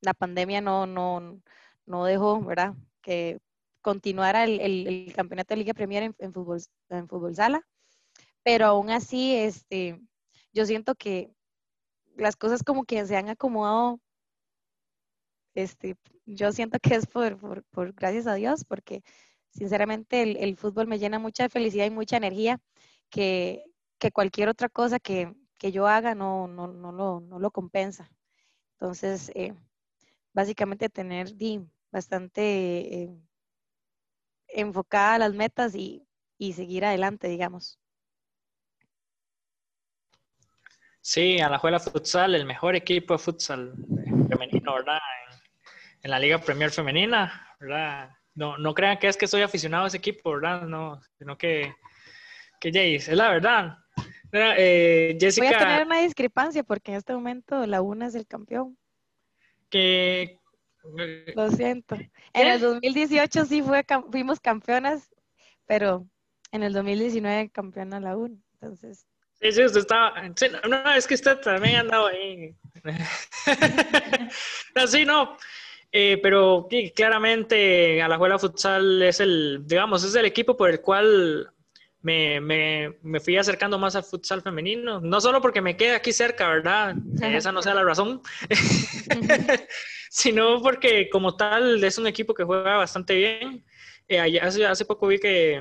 la 0.00 0.14
pandemia 0.14 0.60
no, 0.60 0.86
no, 0.86 1.40
no 1.86 2.04
dejó, 2.04 2.40
¿verdad? 2.40 2.74
Que 3.02 3.40
continuara 3.84 4.44
el, 4.44 4.60
el, 4.60 5.12
campeonato 5.14 5.52
de 5.52 5.58
Liga 5.58 5.74
Premier 5.74 6.14
en, 6.18 6.32
fútbol, 6.32 6.58
en 6.88 7.06
fútbol 7.06 7.36
sala, 7.36 7.60
pero 8.42 8.64
aún 8.66 8.90
así, 8.90 9.36
este, 9.36 10.00
yo 10.54 10.64
siento 10.64 10.94
que 10.94 11.30
las 12.16 12.34
cosas 12.34 12.62
como 12.62 12.84
que 12.84 13.04
se 13.06 13.14
han 13.14 13.28
acomodado, 13.28 14.00
este, 15.54 15.96
yo 16.24 16.50
siento 16.50 16.78
que 16.80 16.94
es 16.94 17.06
por, 17.06 17.38
por, 17.38 17.62
por 17.64 17.92
gracias 17.92 18.26
a 18.26 18.34
Dios, 18.34 18.64
porque 18.64 19.02
sinceramente 19.50 20.22
el, 20.22 20.38
el, 20.38 20.56
fútbol 20.56 20.86
me 20.86 20.98
llena 20.98 21.18
mucha 21.18 21.50
felicidad 21.50 21.84
y 21.84 21.90
mucha 21.90 22.16
energía 22.16 22.58
que, 23.10 23.64
que 23.98 24.12
cualquier 24.12 24.48
otra 24.48 24.70
cosa 24.70 24.98
que, 24.98 25.34
que 25.58 25.72
yo 25.72 25.86
haga 25.86 26.14
no, 26.14 26.48
no, 26.48 26.68
no, 26.68 26.90
lo, 26.90 27.20
no 27.20 27.38
lo 27.38 27.50
compensa. 27.50 28.10
Entonces, 28.78 29.30
eh, 29.34 29.54
básicamente 30.32 30.88
tener 30.88 31.36
di, 31.36 31.60
bastante 31.92 33.02
eh, 33.02 33.16
enfocada 34.54 35.14
a 35.14 35.18
las 35.18 35.34
metas 35.34 35.74
y, 35.74 36.06
y 36.38 36.52
seguir 36.52 36.84
adelante, 36.84 37.28
digamos. 37.28 37.78
Sí, 41.00 41.38
Alajuela 41.38 41.78
Futsal, 41.78 42.34
el 42.34 42.46
mejor 42.46 42.74
equipo 42.74 43.12
de 43.12 43.18
futsal 43.18 43.74
femenino, 44.26 44.74
¿verdad? 44.74 44.98
En, 46.02 46.10
la 46.10 46.18
Liga 46.18 46.38
Premier 46.38 46.70
Femenina, 46.70 47.46
¿verdad? 47.60 48.10
No, 48.34 48.56
no 48.56 48.72
crean 48.72 48.98
que 48.98 49.08
es 49.08 49.16
que 49.16 49.26
soy 49.26 49.42
aficionado 49.42 49.84
a 49.84 49.88
ese 49.88 49.98
equipo, 49.98 50.32
¿verdad? 50.32 50.62
No, 50.62 51.02
sino 51.18 51.36
que, 51.36 51.74
que 52.58 52.70
Jace, 52.70 53.10
es 53.12 53.16
la 53.16 53.28
verdad. 53.28 53.78
Eh, 54.32 55.16
Jessica, 55.20 55.46
Voy 55.46 55.54
a 55.54 55.58
tener 55.58 55.86
una 55.86 56.00
discrepancia 56.00 56.64
porque 56.64 56.92
en 56.92 56.96
este 56.96 57.12
momento 57.12 57.66
la 57.66 57.82
UNA 57.82 58.06
es 58.06 58.14
el 58.14 58.26
campeón. 58.26 58.78
Que 59.68 60.40
Lo 61.34 61.50
siento. 61.50 61.96
En 62.32 62.48
el 62.48 62.60
2018 62.60 63.44
sí 63.46 63.62
fue, 63.62 63.84
fuimos 64.10 64.40
campeonas, 64.40 65.10
pero 65.66 66.06
en 66.52 66.62
el 66.62 66.72
2019 66.72 67.50
campeona 67.50 68.00
la 68.00 68.16
1. 68.16 68.36
Entonces. 68.54 69.06
Sí, 69.40 69.52
sí, 69.52 69.64
usted 69.64 69.80
estaba. 69.80 70.14
no, 70.68 70.92
es 70.94 71.06
que 71.06 71.14
usted 71.14 71.38
también 71.38 71.76
andaba 71.76 72.08
ahí. 72.08 72.54
Así 74.74 75.04
no. 75.04 75.36
Eh, 75.92 76.18
pero 76.22 76.68
claramente 76.94 78.02
Alajuela 78.02 78.38
Futsal 78.38 79.02
es 79.02 79.20
el, 79.20 79.62
digamos, 79.64 80.02
es 80.02 80.14
el 80.16 80.24
equipo 80.24 80.56
por 80.56 80.70
el 80.70 80.80
cual 80.80 81.52
me, 82.04 82.40
me, 82.40 82.98
me, 83.02 83.20
fui 83.20 83.36
acercando 83.36 83.78
más 83.78 83.96
al 83.96 84.04
futsal 84.04 84.42
femenino. 84.42 85.00
No 85.00 85.20
solo 85.20 85.40
porque 85.40 85.62
me 85.62 85.76
quede 85.76 85.94
aquí 85.94 86.12
cerca, 86.12 86.48
¿verdad? 86.48 86.96
Esa 87.22 87.50
no 87.50 87.62
sea 87.62 87.74
la 87.74 87.84
razón. 87.84 88.20
sino 90.14 90.62
porque 90.62 91.10
como 91.10 91.36
tal 91.36 91.82
es 91.82 91.98
un 91.98 92.06
equipo 92.06 92.34
que 92.34 92.44
juega 92.44 92.76
bastante 92.76 93.16
bien. 93.16 93.64
Eh, 94.06 94.38
hace, 94.40 94.84
poco 94.84 95.08
vi 95.08 95.18
que, 95.18 95.60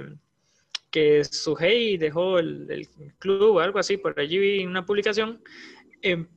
que 0.91 1.23
Suhei 1.23 1.97
dejó 1.97 2.37
el, 2.37 2.87
club 3.17 3.55
o 3.55 3.59
algo 3.59 3.79
así, 3.79 3.97
por 3.97 4.19
allí 4.19 4.37
vi 4.37 4.63
una 4.63 4.85
publicación. 4.85 5.41
Eh, 6.03 6.27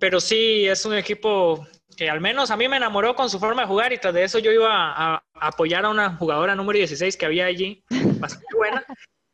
pero 0.00 0.18
sí, 0.18 0.66
es 0.66 0.84
un 0.84 0.94
equipo 0.94 1.64
que 1.96 2.10
al 2.10 2.20
menos 2.20 2.50
a 2.50 2.56
mí 2.56 2.66
me 2.66 2.76
enamoró 2.76 3.14
con 3.14 3.30
su 3.30 3.38
forma 3.38 3.62
de 3.62 3.68
jugar 3.68 3.92
y 3.92 3.98
tras 3.98 4.14
de 4.14 4.24
eso 4.24 4.40
yo 4.40 4.50
iba 4.50 4.72
a, 4.72 5.22
apoyar 5.34 5.84
a 5.84 5.90
una 5.90 6.16
jugadora 6.16 6.56
número 6.56 6.76
16 6.76 7.16
que 7.16 7.26
había 7.26 7.46
allí, 7.46 7.84
bastante 8.18 8.48
buena. 8.56 8.84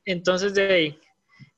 Entonces, 0.05 0.53
de 0.53 0.75
ahí, 0.75 1.01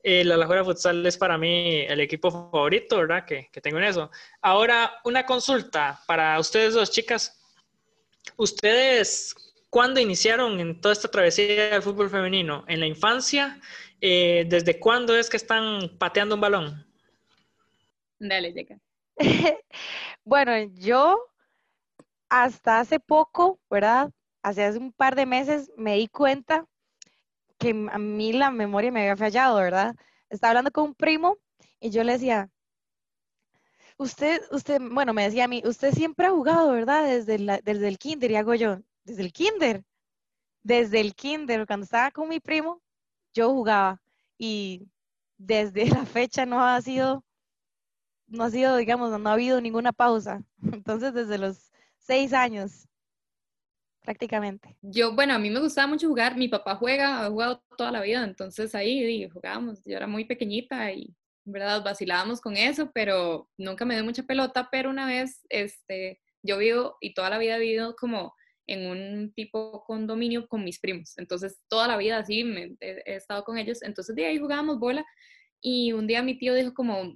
eh, 0.03 0.25
la 0.25 0.35
Alajuela 0.35 0.65
Futsal 0.65 1.05
es 1.07 1.17
para 1.17 1.39
mí 1.39 1.81
el 1.81 2.01
equipo 2.01 2.31
favorito, 2.31 2.99
¿verdad? 2.99 3.25
Que, 3.25 3.49
que, 3.53 3.61
tengo 3.61 3.79
en 3.79 3.85
eso. 3.85 4.11
Ahora, 4.41 5.01
una 5.05 5.27
consulta 5.27 6.01
para 6.07 6.39
ustedes 6.39 6.75
dos 6.75 6.91
chicas. 6.91 7.35
¿Ustedes 8.37 9.35
cuándo 9.71 10.01
iniciaron 10.01 10.61
en 10.61 10.81
toda 10.81 10.93
esta 10.93 11.09
travesía 11.09 11.71
del 11.71 11.83
fútbol 11.83 12.11
femenino? 12.11 12.65
¿En 12.69 12.81
la 12.81 12.87
infancia? 12.87 13.61
Eh, 14.01 14.45
¿Desde 14.49 14.79
cuándo 14.79 15.17
es 15.17 15.29
que 15.29 15.37
están 15.37 15.97
pateando 15.99 16.37
un 16.37 16.41
balón? 16.41 16.87
Dale, 18.19 18.53
Jeca. 18.53 18.79
bueno, 20.25 20.53
yo 20.75 21.21
hasta 22.29 22.81
hace 22.81 23.01
poco, 23.01 23.59
¿verdad? 23.71 24.11
Hace, 24.43 24.79
un 24.79 24.93
par 24.93 25.17
de 25.17 25.27
meses 25.27 25.71
me 25.77 25.97
di 25.97 26.09
cuenta 26.09 26.67
que 27.59 27.71
a 27.91 27.99
mí 27.99 28.33
la 28.33 28.51
memoria 28.51 28.93
me 28.93 29.01
había 29.01 29.17
fallado, 29.17 29.57
¿verdad? 29.57 29.97
Estaba 30.31 30.51
hablando 30.53 30.71
con 30.73 30.85
un 30.85 30.95
primo 30.95 31.39
y 31.81 31.91
yo 31.91 32.05
le 32.05 32.13
decía, 32.15 32.51
usted, 33.99 34.43
usted, 34.51 34.81
bueno, 34.81 35.13
me 35.15 35.25
decía 35.25 35.45
a 35.45 35.49
mí, 35.49 35.63
usted 35.65 35.93
siempre 35.93 36.27
ha 36.27 36.31
jugado, 36.31 36.73
¿verdad? 36.73 37.05
Desde, 37.05 37.39
desde 37.65 37.89
el 37.89 37.99
kinder, 37.99 38.31
y 38.31 38.37
hago 38.37 38.55
yo, 38.55 38.79
desde 39.05 39.23
el 39.23 39.33
kinder, 39.33 39.85
desde 40.63 41.01
el 41.01 41.15
kinder, 41.15 41.67
cuando 41.67 41.85
estaba 41.85 42.11
con 42.11 42.29
mi 42.29 42.41
primo, 42.41 42.83
yo 43.35 43.51
jugaba 43.51 44.01
y 44.39 44.89
desde 45.39 45.87
la 45.91 46.07
fecha 46.07 46.47
no 46.47 46.65
ha 46.65 46.81
sido 46.83 47.25
no 48.29 48.45
ha 48.45 48.51
sido, 48.51 48.77
digamos, 48.77 49.19
no 49.19 49.31
ha 49.31 49.33
habido 49.33 49.61
ninguna 49.61 49.93
pausa. 49.93 50.43
Entonces, 50.73 51.15
desde 51.15 51.39
los 51.39 51.73
seis 51.99 52.33
años, 52.33 52.88
prácticamente. 54.09 54.75
Yo, 54.81 55.15
bueno, 55.15 55.35
a 55.35 55.39
mí 55.39 55.51
me 55.51 55.61
gustaba 55.61 55.87
mucho 55.87 56.09
jugar. 56.09 56.35
Mi 56.35 56.49
papá 56.49 56.77
juega, 56.77 57.27
ha 57.27 57.29
jugado 57.29 57.63
toda 57.77 57.93
la 57.93 58.01
vida, 58.01 58.25
entonces 58.25 58.75
ahí 58.75 59.29
jugábamos. 59.29 59.83
Yo 59.85 59.99
era 59.99 60.07
muy 60.07 60.25
pequeñita 60.25 60.91
y, 60.93 61.15
verdad, 61.45 61.85
vacilábamos 61.85 62.41
con 62.41 62.57
eso, 62.57 62.91
pero 62.95 63.51
nunca 63.59 63.85
me 63.85 63.95
dio 63.95 64.05
mucha 64.05 64.23
pelota. 64.23 64.71
Pero 64.73 64.89
una 64.89 65.07
vez, 65.07 65.45
este, 65.51 66.23
yo 66.43 66.57
vivo 66.57 66.97
y 67.03 67.13
toda 67.13 67.29
la 67.29 67.37
vida 67.37 67.57
he 67.57 67.61
vivido 67.61 67.97
como 67.97 68.33
en 68.67 68.87
un 68.87 69.33
tipo 69.35 69.85
condominio 69.85 70.49
con 70.49 70.65
mis 70.65 70.81
primos. 70.81 71.13
Entonces, 71.19 71.61
toda 71.69 71.87
la 71.87 71.99
vida 71.99 72.17
así 72.17 72.45
me, 72.45 72.77
he, 72.81 73.15
estado 73.15 73.45
con 73.45 73.59
ellos. 73.59 73.83
Entonces, 73.83 74.17
de 74.17 74.25
ahí 74.25 74.39
jugábamos 74.39 74.79
bola. 74.79 75.05
Y 75.61 75.93
un 75.93 76.07
día 76.07 76.23
mi 76.23 76.39
tío 76.39 76.55
dijo 76.55 76.73
como, 76.73 77.13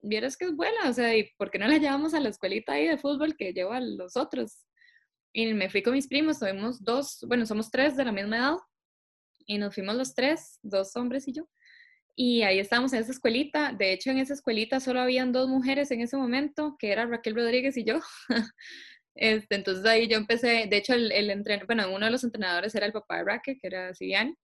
vieras 0.00 0.38
que 0.38 0.46
es 0.46 0.56
buena, 0.56 0.88
o 0.88 0.92
sea, 0.94 1.14
¿y 1.14 1.30
por 1.36 1.50
qué 1.50 1.58
no 1.58 1.68
la 1.68 1.76
llevamos 1.76 2.14
a 2.14 2.20
la 2.20 2.30
escuelita 2.30 2.72
ahí 2.72 2.88
de 2.88 2.96
fútbol 2.96 3.36
que 3.36 3.52
lleva 3.52 3.78
los 3.78 4.16
otros? 4.16 4.64
Y 5.32 5.52
me 5.54 5.70
fui 5.70 5.82
con 5.82 5.94
mis 5.94 6.08
primos, 6.08 6.38
tuvimos 6.40 6.82
dos, 6.82 7.24
bueno, 7.28 7.46
somos 7.46 7.70
tres 7.70 7.96
de 7.96 8.04
la 8.04 8.12
misma 8.12 8.36
edad, 8.36 8.56
y 9.46 9.58
nos 9.58 9.74
fuimos 9.74 9.96
los 9.96 10.14
tres, 10.14 10.58
dos 10.62 10.94
hombres 10.96 11.26
y 11.26 11.32
yo. 11.32 11.48
Y 12.16 12.42
ahí 12.42 12.58
estábamos 12.58 12.92
en 12.92 13.00
esa 13.00 13.12
escuelita. 13.12 13.72
De 13.72 13.92
hecho, 13.92 14.10
en 14.10 14.18
esa 14.18 14.34
escuelita 14.34 14.78
solo 14.78 15.00
habían 15.00 15.32
dos 15.32 15.48
mujeres 15.48 15.90
en 15.90 16.00
ese 16.02 16.16
momento, 16.16 16.76
que 16.78 16.92
era 16.92 17.06
Raquel 17.06 17.34
Rodríguez 17.34 17.76
y 17.76 17.84
yo. 17.84 18.00
Este, 19.16 19.56
entonces 19.56 19.84
ahí 19.84 20.08
yo 20.08 20.16
empecé, 20.16 20.66
de 20.70 20.76
hecho, 20.76 20.94
el, 20.94 21.10
el 21.12 21.44
bueno, 21.66 21.92
uno 21.92 22.06
de 22.06 22.12
los 22.12 22.24
entrenadores 22.24 22.74
era 22.74 22.86
el 22.86 22.92
papá 22.92 23.18
de 23.18 23.24
Raquel, 23.24 23.58
que 23.60 23.66
era 23.66 23.92
Sivian. 23.92 24.36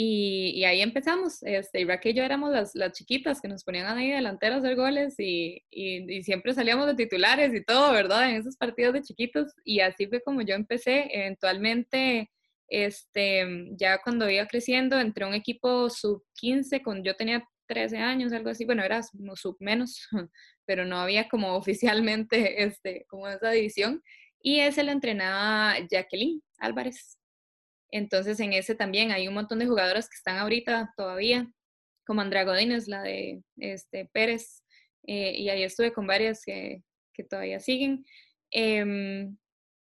Y, 0.00 0.62
ahí 0.62 0.80
empezamos. 0.80 1.42
Este, 1.42 1.84
Raquel 1.84 2.12
y 2.12 2.18
yo 2.18 2.22
éramos 2.22 2.52
las, 2.72 2.92
chiquitas 2.92 3.40
que 3.40 3.48
nos 3.48 3.64
ponían 3.64 3.98
ahí 3.98 4.12
delanteras 4.12 4.58
a 4.58 4.58
hacer 4.60 4.76
goles 4.76 5.16
y, 5.18 5.64
y, 5.72 6.22
siempre 6.22 6.54
salíamos 6.54 6.86
de 6.86 6.94
titulares 6.94 7.52
y 7.52 7.64
todo, 7.64 7.92
¿verdad? 7.92 8.30
En 8.30 8.36
esos 8.36 8.56
partidos 8.56 8.94
de 8.94 9.02
chiquitos. 9.02 9.52
Y 9.64 9.80
así 9.80 10.06
fue 10.06 10.22
como 10.22 10.42
yo 10.42 10.54
empecé. 10.54 11.08
Eventualmente, 11.12 12.30
este, 12.68 13.44
ya 13.72 13.98
cuando 13.98 14.30
iba 14.30 14.46
creciendo, 14.46 15.00
entré 15.00 15.24
a 15.24 15.28
un 15.28 15.34
equipo 15.34 15.90
sub-15, 15.90 16.80
con, 16.80 17.02
yo 17.02 17.16
tenía 17.16 17.44
13 17.66 17.96
años, 17.98 18.32
algo 18.32 18.50
así. 18.50 18.64
Bueno, 18.64 18.84
era 18.84 19.02
sub 19.02 19.56
menos, 19.58 20.06
pero 20.64 20.84
no 20.84 20.98
había 21.00 21.28
como 21.28 21.54
oficialmente 21.56 22.62
este, 22.62 23.04
como 23.08 23.26
esa 23.26 23.50
división. 23.50 24.00
Y 24.40 24.60
ese 24.60 24.84
lo 24.84 24.92
entrenaba 24.92 25.74
Jacqueline 25.90 26.40
Álvarez. 26.58 27.17
Entonces 27.90 28.38
en 28.40 28.52
ese 28.52 28.74
también 28.74 29.12
hay 29.12 29.28
un 29.28 29.34
montón 29.34 29.58
de 29.58 29.66
jugadoras 29.66 30.08
que 30.08 30.16
están 30.16 30.36
ahorita 30.38 30.92
todavía, 30.96 31.50
como 32.06 32.20
Andrea 32.20 32.44
Godínez, 32.44 32.88
la 32.88 33.02
de 33.02 33.42
este, 33.56 34.06
Pérez, 34.12 34.62
eh, 35.06 35.32
y 35.36 35.48
ahí 35.48 35.62
estuve 35.62 35.92
con 35.92 36.06
varias 36.06 36.44
que, 36.44 36.82
que 37.14 37.24
todavía 37.24 37.60
siguen. 37.60 38.04
Em, 38.50 39.36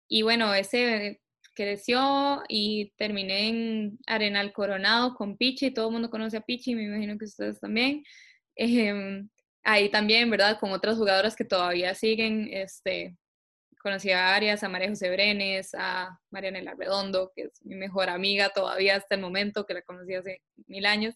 y 0.09 0.23
bueno, 0.23 0.55
ese 0.55 1.21
creció 1.55 2.43
y 2.49 2.93
terminé 2.97 3.49
en 3.49 3.99
Arenal 4.07 4.53
Coronado 4.53 5.15
con 5.15 5.37
Pichi, 5.37 5.73
todo 5.73 5.89
el 5.89 5.93
mundo 5.93 6.11
conoce 6.11 6.37
a 6.37 6.41
Pichi, 6.41 6.75
me 6.75 6.85
imagino 6.85 7.17
que 7.17 7.25
ustedes 7.27 7.61
también. 7.61 8.03
Em, 8.57 9.29
ahí 9.65 9.89
también, 9.91 10.31
¿verdad? 10.31 10.59
Con 10.61 10.73
otras 10.73 10.97
jugadoras 10.97 11.37
que 11.37 11.45
todavía 11.45 11.95
siguen, 11.95 12.49
este, 12.53 13.17
conocí 13.85 14.11
a 14.13 14.35
Arias, 14.35 14.65
a 14.65 14.71
María 14.71 14.89
José 14.89 15.11
Brenes, 15.11 15.75
a 15.75 16.19
Marianela 16.31 16.75
Redondo, 16.75 17.33
que 17.37 17.43
es 17.43 17.63
mi 17.67 17.77
mejor 17.77 18.09
amiga 18.09 18.49
todavía 18.49 18.97
hasta 18.97 19.15
el 19.15 19.21
momento, 19.21 19.67
que 19.67 19.75
la 19.75 19.83
conocí 19.83 20.15
hace 20.15 20.41
mil 20.67 20.87
años. 20.87 21.15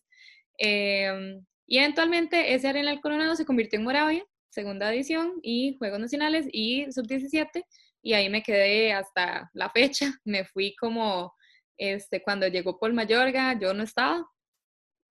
Em, 0.59 1.47
y 1.67 1.79
eventualmente 1.79 2.53
ese 2.55 2.69
Arenal 2.69 3.01
Coronado 3.01 3.37
se 3.37 3.47
convirtió 3.47 3.79
en 3.79 3.85
Moravia, 3.87 4.23
segunda 4.51 4.93
edición, 4.93 5.41
y 5.43 5.77
Juegos 5.79 5.99
Nacionales 5.99 6.47
y 6.53 6.93
Sub-17, 6.93 7.65
y 8.03 8.13
ahí 8.13 8.29
me 8.29 8.43
quedé 8.43 8.93
hasta 8.93 9.51
la 9.55 9.71
fecha. 9.71 10.13
Me 10.27 10.45
fui 10.45 10.77
como, 10.77 11.35
este, 11.79 12.23
cuando 12.23 12.49
llegó 12.49 12.79
Paul 12.79 12.93
Mayorga, 12.93 13.59
yo 13.59 13.73
no 13.73 13.83
estaba, 13.83 14.27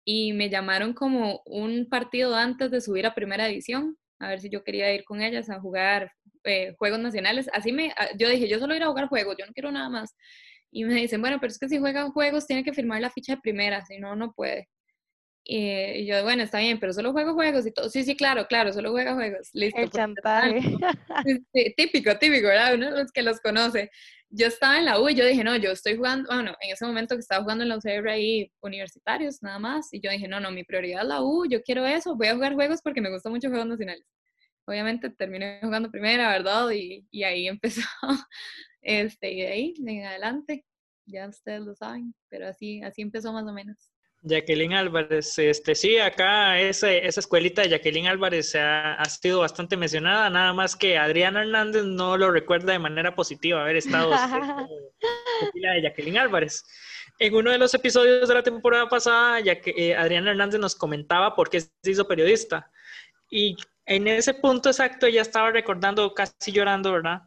y 0.06 0.34
me 0.34 0.50
llamaron 0.50 0.94
como 0.94 1.42
un 1.46 1.88
partido 1.90 2.36
antes 2.36 2.70
de 2.72 2.82
subir 2.82 3.08
a 3.08 3.16
primera 3.16 3.48
edición, 3.50 3.98
a 4.20 4.30
ver 4.30 4.40
si 4.42 4.50
yo 4.50 4.64
quería 4.64 4.94
ir 4.94 5.04
con 5.04 5.22
ellas 5.22 5.50
a 5.50 5.60
jugar 5.60 6.12
eh, 6.43 6.75
juegos 6.78 6.99
nacionales. 6.99 7.49
Así 7.54 7.71
me, 7.71 7.91
ah, 7.97 8.10
yo 8.17 8.30
dije, 8.30 8.47
yo 8.47 8.60
solo 8.60 8.75
ir 8.75 8.84
a 8.84 8.88
jugar 8.88 9.08
juegos, 9.08 9.36
yo 9.38 9.45
no 9.45 9.54
quiero 9.54 9.71
nada 9.71 9.89
más. 9.89 10.15
Y 10.71 10.84
me 10.84 10.95
dicen, 10.95 11.21
bueno, 11.21 11.38
pero 11.39 11.52
es 11.52 11.60
que 11.60 11.69
si 11.69 11.80
juegan 11.80 12.12
juegos 12.12 12.45
tiene 12.47 12.63
que 12.63 12.73
firmar 12.73 13.02
la 13.02 13.10
ficha 13.10 13.36
de 13.36 13.41
primera, 13.41 13.84
si 13.86 13.97
no, 13.99 14.15
no 14.15 14.34
puede. 14.34 14.69
Y, 15.43 16.06
yo, 16.06 16.21
bueno, 16.23 16.43
está 16.43 16.60
bien, 16.60 16.80
pero 16.80 16.93
solo 16.93 17.12
juego 17.12 17.34
juegos 17.34 17.65
y 17.65 17.71
todo. 17.71 17.89
Sí, 17.89 18.04
sí, 18.04 18.15
claro, 18.15 18.45
claro, 18.47 18.71
solo 18.71 18.91
juega 18.91 19.15
juegos. 19.15 19.49
Listo. 19.54 19.82
El 19.82 19.89
chantaje. 19.89 20.60
típico, 21.78 22.17
típico, 22.19 22.47
¿verdad? 22.47 22.75
Uno 22.75 22.91
de 22.91 23.04
los 23.04 23.12
que 23.12 23.23
los 23.23 23.39
conoce. 23.41 23.89
Yo 24.30 24.45
estaba 24.45 24.78
en 24.78 24.86
la 24.86 24.99
U 25.02 25.10
y 25.10 25.15
yo 25.15 25.25
dije, 25.25 25.43
no, 25.43 25.56
yo 25.56 25.71
estoy 25.71 25.97
jugando, 25.97 26.32
bueno, 26.32 26.56
en 26.62 26.71
ese 26.71 26.86
momento 26.86 27.15
que 27.15 27.21
estaba 27.21 27.41
jugando 27.41 27.63
en 27.63 27.69
la 27.69 27.78
UCR 27.78 28.10
ahí 28.10 28.52
universitarios, 28.62 29.41
nada 29.41 29.58
más. 29.58 29.91
Y 29.91 30.02
yo 30.02 30.12
dije, 30.12 30.28
no, 30.28 30.39
no, 30.39 30.52
mi 30.52 30.63
prioridad 30.63 31.02
es 31.02 31.08
la 31.08 31.23
U, 31.23 31.47
yo 31.49 31.63
quiero 31.63 31.84
eso, 31.88 32.15
voy 32.15 32.28
a 32.28 32.36
jugar 32.36 32.54
juegos 32.54 32.82
porque 32.84 33.02
me 33.02 33.10
gustan 33.10 33.32
mucho 33.32 33.49
juegos 33.49 33.65
nacionales 33.67 34.06
obviamente 34.69 35.10
terminé 35.10 35.60
jugando 35.62 35.89
primera, 35.89 36.29
¿verdad? 36.29 36.69
Y, 36.71 37.08
y 37.12 37.23
ahí 37.23 37.47
empezó, 37.49 37.82
este, 38.82 39.32
y 39.32 39.41
de 39.41 39.47
ahí 39.47 39.73
en 39.86 40.05
adelante, 40.05 40.65
ya 41.05 41.27
ustedes 41.27 41.62
lo 41.62 41.75
saben, 41.75 42.13
pero 42.29 42.47
así, 42.47 42.82
así 42.84 43.01
empezó 43.01 43.34
más 43.34 43.45
o 43.45 43.53
menos. 43.53 43.91
Jacqueline 44.21 44.73
Álvarez, 44.73 45.39
este, 45.39 45.75
sí, 45.75 45.97
acá 45.97 46.60
esa, 46.60 46.91
esa 46.91 47.21
escuelita 47.21 47.62
de 47.62 47.69
Jacqueline 47.69 48.08
Álvarez 48.08 48.53
ha, 48.53 48.95
ha, 48.95 49.05
sido 49.05 49.39
bastante 49.39 49.77
mencionada, 49.77 50.29
nada 50.29 50.51
más 50.51 50.75
que 50.75 50.97
Adriana 50.97 51.41
Hernández 51.41 51.86
no 51.86 52.17
lo 52.17 52.29
recuerda 52.29 52.73
de 52.73 52.79
manera 52.79 53.15
positiva 53.15 53.62
haber 53.62 53.77
estado 53.77 54.12
en 55.53 55.62
la 55.62 55.71
de 55.71 55.84
Jacqueline 55.84 56.17
Álvarez. 56.17 56.65
En 57.17 57.34
uno 57.34 57.51
de 57.51 57.58
los 57.58 57.73
episodios 57.73 58.27
de 58.27 58.34
la 58.34 58.43
temporada 58.43 58.89
pasada, 58.89 59.39
ya 59.39 59.62
que 59.62 59.73
eh, 59.77 59.95
Adriana 59.95 60.32
Hernández 60.32 60.60
nos 60.60 60.75
comentaba 60.75 61.34
por 61.34 61.49
qué 61.49 61.62
se 61.62 61.71
hizo 61.86 62.08
periodista. 62.08 62.69
Y 63.29 63.55
en 63.89 64.08
ese 64.08 64.34
punto 64.34 64.69
exacto 64.69 65.06
ella 65.06 65.21
estaba 65.21 65.52
recordando, 65.52 66.13
casi 66.13 66.52
llorando, 66.52 66.93
¿verdad? 66.93 67.23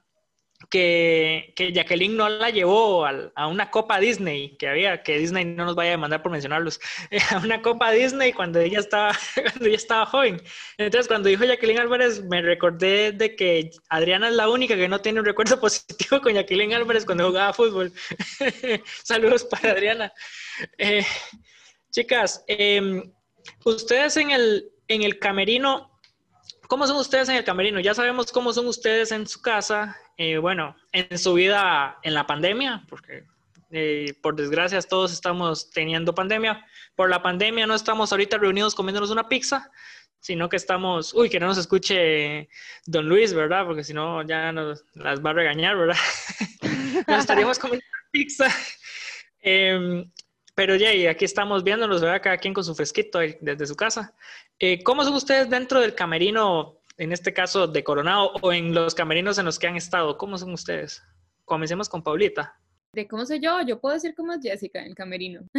que, 0.70 1.52
que 1.56 1.72
Jacqueline 1.72 2.16
no 2.16 2.28
la 2.28 2.50
llevó 2.50 3.06
a, 3.06 3.46
una 3.46 3.70
copa 3.70 3.98
Disney, 3.98 4.56
que 4.56 4.68
había, 4.68 5.02
que 5.02 5.18
Disney 5.18 5.44
no 5.44 5.64
nos 5.64 5.74
vaya 5.74 5.90
a 5.90 5.92
demandar 5.92 6.22
por 6.22 6.32
mencionarlos, 6.32 6.80
a 7.30 7.38
una 7.38 7.62
copa 7.62 7.90
Disney 7.90 8.32
cuando 8.32 8.60
ella 8.60 8.80
estaba, 8.80 9.12
cuando 9.34 9.66
ella 9.66 9.76
estaba 9.76 10.06
joven. 10.06 10.42
Entonces, 10.78 11.08
cuando 11.08 11.28
dijo 11.28 11.44
Jacqueline 11.44 11.80
Álvarez, 11.80 12.22
me 12.24 12.42
recordé 12.42 13.12
de 13.12 13.34
que 13.36 13.70
Adriana 13.88 14.28
es 14.28 14.34
la 14.34 14.48
única 14.48 14.76
que 14.76 14.88
no 14.88 15.00
tiene 15.00 15.20
un 15.20 15.26
recuerdo 15.26 15.60
positivo 15.60 16.20
con 16.20 16.34
Jacqueline 16.34 16.74
Álvarez 16.74 17.04
cuando 17.04 17.26
jugaba 17.26 17.52
fútbol. 17.52 17.92
Saludos 19.02 19.44
para 19.44 19.72
Adriana. 19.72 20.12
Eh, 20.78 21.04
chicas, 21.90 22.44
em, 22.46 23.12
ustedes 23.64 24.16
en 24.16 24.30
el, 24.30 24.70
en 24.88 25.02
el 25.02 25.18
camerino 25.18 25.91
¿Cómo 26.72 26.86
son 26.86 26.96
ustedes 26.96 27.28
en 27.28 27.36
el 27.36 27.44
camerino? 27.44 27.80
Ya 27.80 27.92
sabemos 27.92 28.32
cómo 28.32 28.50
son 28.54 28.66
ustedes 28.66 29.12
en 29.12 29.26
su 29.26 29.42
casa, 29.42 29.94
eh, 30.16 30.38
bueno, 30.38 30.74
en 30.92 31.18
su 31.18 31.34
vida 31.34 31.98
en 32.02 32.14
la 32.14 32.26
pandemia, 32.26 32.86
porque 32.88 33.26
eh, 33.70 34.14
por 34.22 34.36
desgracia 34.36 34.80
todos 34.80 35.12
estamos 35.12 35.70
teniendo 35.70 36.14
pandemia. 36.14 36.64
Por 36.96 37.10
la 37.10 37.20
pandemia 37.20 37.66
no 37.66 37.74
estamos 37.74 38.10
ahorita 38.10 38.38
reunidos 38.38 38.74
comiéndonos 38.74 39.10
una 39.10 39.28
pizza, 39.28 39.70
sino 40.18 40.48
que 40.48 40.56
estamos, 40.56 41.12
uy, 41.12 41.28
que 41.28 41.38
no 41.38 41.48
nos 41.48 41.58
escuche 41.58 42.48
don 42.86 43.06
Luis, 43.06 43.34
¿verdad? 43.34 43.66
Porque 43.66 43.84
si 43.84 43.92
no 43.92 44.26
ya 44.26 44.50
nos 44.50 44.82
las 44.94 45.22
va 45.22 45.28
a 45.28 45.34
regañar, 45.34 45.76
¿verdad? 45.76 45.98
nos 47.06 47.18
estaríamos 47.18 47.58
comiendo 47.58 47.84
una 47.86 48.10
pizza. 48.10 48.48
Em, 49.44 50.10
pero 50.54 50.76
ya, 50.76 50.92
y 50.92 51.06
aquí 51.06 51.24
estamos 51.24 51.64
viéndonos, 51.64 52.00
¿verdad? 52.00 52.20
Cada 52.22 52.36
quien 52.36 52.52
con 52.52 52.64
su 52.64 52.74
fresquito 52.74 53.20
desde 53.40 53.66
su 53.66 53.74
casa. 53.74 54.14
Eh, 54.58 54.82
¿Cómo 54.82 55.02
son 55.04 55.14
ustedes 55.14 55.48
dentro 55.48 55.80
del 55.80 55.94
camerino, 55.94 56.78
en 56.98 57.12
este 57.12 57.32
caso 57.32 57.66
de 57.66 57.82
Coronado, 57.82 58.32
o 58.42 58.52
en 58.52 58.74
los 58.74 58.94
camerinos 58.94 59.38
en 59.38 59.46
los 59.46 59.58
que 59.58 59.66
han 59.66 59.76
estado? 59.76 60.18
¿Cómo 60.18 60.36
son 60.36 60.52
ustedes? 60.52 61.02
Comencemos 61.44 61.88
con 61.88 62.02
Paulita. 62.02 62.54
¿De 62.92 63.08
cómo 63.08 63.24
soy 63.24 63.40
yo? 63.40 63.62
Yo 63.66 63.80
puedo 63.80 63.94
decir 63.94 64.14
cómo 64.14 64.34
es 64.34 64.40
Jessica 64.42 64.80
en 64.80 64.88
el 64.88 64.94
camerino. 64.94 65.40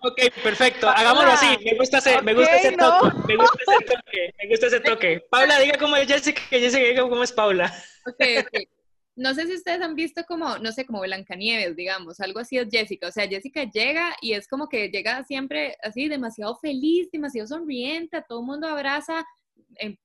ok, 0.00 0.20
perfecto. 0.42 0.88
Hagámoslo 0.88 1.32
así. 1.32 1.58
Me 1.62 1.76
gusta 1.76 1.98
ese, 1.98 2.22
me 2.22 2.32
gusta 2.32 2.56
ese 2.56 2.72
toque. 2.72 3.10
Me 3.28 3.36
gusta 3.36 3.58
ese 3.62 3.84
toque. 3.84 4.34
Me 4.42 4.48
gusta 4.48 4.66
ese 4.66 4.80
toque. 4.80 5.20
Paula, 5.30 5.58
diga 5.58 5.76
cómo 5.78 5.96
es 5.96 6.08
Jessica, 6.08 6.40
Jessica 6.48 6.82
diga 6.82 7.02
cómo 7.02 7.22
es 7.22 7.32
Paula. 7.32 7.70
Ok, 8.06 8.22
ok 8.40 8.77
no 9.18 9.34
sé 9.34 9.48
si 9.48 9.54
ustedes 9.54 9.80
han 9.82 9.96
visto 9.96 10.22
como, 10.26 10.58
no 10.58 10.70
sé, 10.70 10.86
como 10.86 11.00
Blancanieves, 11.00 11.74
digamos, 11.74 12.20
algo 12.20 12.38
así 12.38 12.56
es 12.56 12.68
Jessica. 12.70 13.08
O 13.08 13.10
sea, 13.10 13.26
Jessica 13.26 13.64
llega 13.64 14.14
y 14.22 14.34
es 14.34 14.46
como 14.46 14.68
que 14.68 14.90
llega 14.90 15.24
siempre 15.24 15.76
así 15.82 16.08
demasiado 16.08 16.56
feliz, 16.58 17.10
demasiado 17.10 17.48
sonriente, 17.48 18.16
a 18.18 18.22
todo 18.22 18.40
el 18.40 18.46
mundo 18.46 18.68
abraza. 18.68 19.26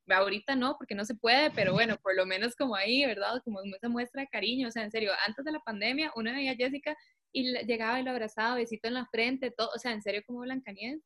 ahorita 0.09 0.55
no, 0.55 0.77
porque 0.77 0.95
no 0.95 1.05
se 1.05 1.13
puede, 1.13 1.51
pero 1.51 1.73
bueno, 1.73 1.97
por 2.01 2.15
lo 2.15 2.25
menos 2.25 2.55
como 2.55 2.75
ahí, 2.75 3.05
¿verdad? 3.05 3.39
Como 3.45 3.61
esa 3.75 3.87
muestra 3.87 4.21
de 4.23 4.29
cariño. 4.29 4.67
O 4.67 4.71
sea, 4.71 4.83
en 4.83 4.89
serio, 4.91 5.11
antes 5.27 5.45
de 5.45 5.51
la 5.51 5.59
pandemia, 5.59 6.11
uno 6.15 6.31
veía 6.31 6.53
a 6.53 6.55
Jessica 6.55 6.97
y 7.31 7.53
llegaba 7.65 7.99
y 7.99 8.03
lo 8.03 8.11
abrazaba, 8.11 8.55
besito 8.55 8.87
en 8.87 8.95
la 8.95 9.05
frente, 9.11 9.51
todo. 9.51 9.69
O 9.75 9.79
sea, 9.79 9.91
en 9.91 10.01
serio, 10.01 10.23
como 10.25 10.39
Blancanieves. 10.39 11.01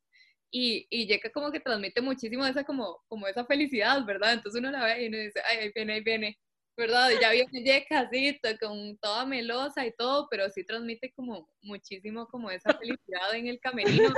Y, 0.50 0.88
y 0.90 1.08
llega 1.08 1.30
como 1.32 1.52
que 1.52 1.60
transmite 1.60 2.02
muchísimo 2.02 2.46
esa 2.46 2.64
como, 2.64 3.00
como 3.10 3.28
esa 3.28 3.46
felicidad, 3.46 4.06
¿verdad? 4.06 4.34
Entonces 4.34 4.60
uno 4.60 4.72
la 4.72 4.86
ve 4.86 5.04
y 5.04 5.08
uno 5.10 5.18
dice, 5.18 5.42
ay, 5.50 5.58
ahí 5.58 5.72
viene, 5.76 5.94
ahí 5.94 6.02
viene. 6.02 6.40
¿Verdad? 6.78 7.10
Ya 7.20 7.34
Yeka 7.34 8.02
así, 8.02 8.40
con 8.60 8.98
toda 9.00 9.26
melosa 9.26 9.86
y 9.86 9.92
todo, 9.94 10.28
pero 10.30 10.50
sí 10.50 10.64
transmite 10.64 11.12
como 11.14 11.50
muchísimo 11.62 12.28
como 12.28 12.52
esa 12.52 12.74
felicidad 12.78 13.34
en 13.34 13.48
el 13.48 13.60
camerino. 13.60 14.14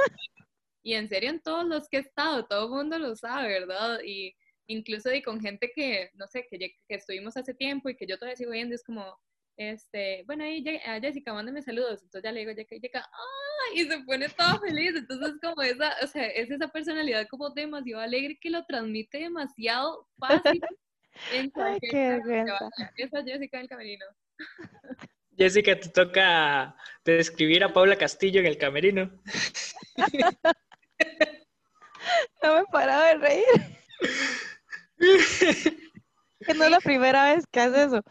Y 0.84 0.94
en 0.94 1.08
serio, 1.10 1.30
en 1.30 1.42
todos 1.42 1.66
los 1.66 1.88
que 1.88 1.98
he 1.98 2.00
estado, 2.02 2.46
todo 2.46 2.66
el 2.66 2.72
mundo 2.72 2.98
lo 3.00 3.16
sabe, 3.16 3.48
¿verdad? 3.60 4.00
Y 4.06 4.34
incluso 4.68 5.14
y 5.14 5.22
con 5.22 5.42
gente 5.42 5.72
que, 5.76 6.10
no 6.14 6.28
sé, 6.28 6.48
que, 6.50 6.76
estuvimos 6.88 7.36
hace 7.38 7.54
tiempo 7.54 7.90
y 7.90 7.96
que 7.96 8.08
yo 8.08 8.18
todavía 8.18 8.38
sigo 8.38 8.52
viendo, 8.52 8.76
es 8.76 8.84
como, 8.84 9.18
este, 9.58 10.24
bueno, 10.26 10.44
ahí 10.44 10.64
Jessica, 11.02 11.34
mándame 11.34 11.62
saludos. 11.62 12.02
Entonces 12.02 12.24
ya 12.24 12.32
le 12.32 12.42
digo, 12.42 12.52
Jessica, 12.52 12.76
Jessica, 12.76 13.10
¡ah! 13.12 13.74
Y 13.76 13.86
se 13.86 14.00
pone 14.00 14.30
toda 14.30 14.60
feliz. 14.60 14.94
Entonces, 14.96 15.34
como 15.42 15.62
esa, 15.62 15.94
o 16.04 16.08
sea, 16.08 16.28
es 16.28 16.50
esa 16.50 16.68
personalidad 16.70 17.28
como 17.28 17.50
demasiado 17.50 18.02
alegre 18.02 18.38
que 18.42 18.50
lo 18.50 18.66
transmite 18.66 19.18
demasiado 19.20 20.08
fácil 20.18 20.62
Ay, 21.32 21.80
qué 21.82 22.10
vergüenza. 22.10 22.70
Esa 22.96 23.24
Jessica 23.24 23.58
del 23.58 23.68
camerino. 23.68 24.06
Jessica, 25.38 25.80
te 25.80 25.90
toca 25.90 26.76
describir 27.06 27.64
a 27.64 27.72
Paula 27.72 27.98
Castillo 27.98 28.40
en 28.40 28.46
el 28.46 28.58
camerino. 28.58 29.12
No 32.42 32.56
me 32.56 32.66
paraba 32.66 33.08
de 33.08 33.18
reír. 33.18 33.46
que 36.46 36.54
no 36.54 36.64
es 36.64 36.72
la 36.72 36.80
primera 36.80 37.34
vez 37.34 37.46
que 37.52 37.60
hace 37.60 37.84
eso. 37.84 38.02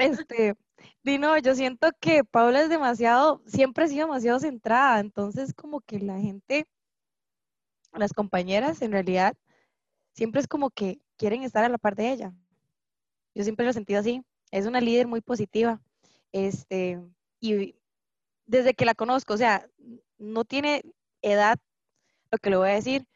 Este, 0.00 0.54
Dino, 1.02 1.36
yo 1.38 1.54
siento 1.54 1.90
que 2.00 2.24
Paula 2.24 2.62
es 2.62 2.68
demasiado, 2.68 3.42
siempre 3.46 3.84
ha 3.84 3.88
sido 3.88 4.06
demasiado 4.06 4.40
centrada, 4.40 5.00
entonces 5.00 5.52
como 5.54 5.80
que 5.80 5.98
la 5.98 6.18
gente, 6.18 6.66
las 7.92 8.12
compañeras 8.12 8.82
en 8.82 8.92
realidad, 8.92 9.34
siempre 10.14 10.40
es 10.40 10.48
como 10.48 10.70
que 10.70 11.00
quieren 11.22 11.44
estar 11.44 11.62
a 11.64 11.68
la 11.68 11.78
par 11.78 11.94
de 11.94 12.10
ella. 12.10 12.34
Yo 13.32 13.44
siempre 13.44 13.64
lo 13.64 13.70
he 13.70 13.74
sentido 13.74 14.00
así. 14.00 14.24
Es 14.50 14.66
una 14.66 14.80
líder 14.80 15.06
muy 15.06 15.20
positiva. 15.20 15.80
Este, 16.32 17.00
y 17.38 17.76
desde 18.44 18.74
que 18.74 18.84
la 18.84 18.96
conozco, 18.96 19.34
o 19.34 19.36
sea, 19.36 19.64
no 20.18 20.44
tiene 20.44 20.82
edad, 21.22 21.60
lo 22.32 22.38
que 22.38 22.50
le 22.50 22.56
voy 22.56 22.70
a 22.70 22.74
decir. 22.74 23.06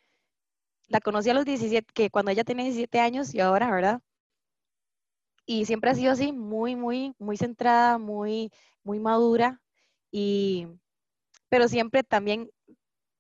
La 0.87 1.01
conocí 1.01 1.31
a 1.31 1.35
los 1.35 1.45
17, 1.45 1.93
que 1.93 2.09
cuando 2.11 2.31
ella 2.31 2.45
tenía 2.45 2.65
17 2.65 3.01
años 3.01 3.35
y 3.35 3.41
ahora, 3.41 3.73
¿verdad? 3.73 4.01
Y 5.45 5.65
siempre 5.65 5.91
ha 5.91 5.95
sido 5.97 6.13
así, 6.13 6.31
muy, 6.33 6.77
muy, 6.77 7.13
muy 7.19 7.37
centrada, 7.37 7.99
muy, 7.99 8.53
muy 8.85 9.01
madura. 9.01 9.61
Y, 10.13 10.69
pero 11.49 11.67
siempre 11.67 12.05
también 12.05 12.51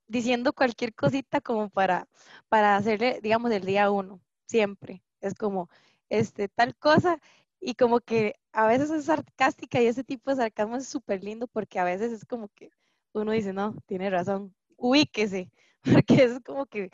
diciendo 0.06 0.52
cualquier 0.52 0.94
cosita 0.94 1.40
como 1.40 1.70
para, 1.70 2.08
para 2.48 2.76
hacerle, 2.76 3.18
digamos, 3.20 3.50
el 3.50 3.64
día 3.66 3.90
uno 3.90 4.20
siempre. 4.46 5.02
Es 5.20 5.34
como, 5.34 5.68
este, 6.08 6.48
tal 6.48 6.76
cosa, 6.76 7.20
y 7.60 7.74
como 7.74 8.00
que 8.00 8.36
a 8.52 8.66
veces 8.66 8.90
es 8.90 9.06
sarcástica 9.06 9.80
y 9.82 9.86
ese 9.86 10.04
tipo 10.04 10.30
de 10.30 10.36
sarcasmo 10.36 10.76
es 10.76 10.88
súper 10.88 11.24
lindo 11.24 11.46
porque 11.48 11.78
a 11.78 11.84
veces 11.84 12.12
es 12.12 12.24
como 12.24 12.48
que 12.48 12.70
uno 13.12 13.32
dice, 13.32 13.52
no, 13.52 13.74
tiene 13.86 14.10
razón, 14.10 14.54
ubíquese, 14.76 15.50
porque 15.82 16.24
es 16.24 16.40
como 16.44 16.66
que 16.66 16.90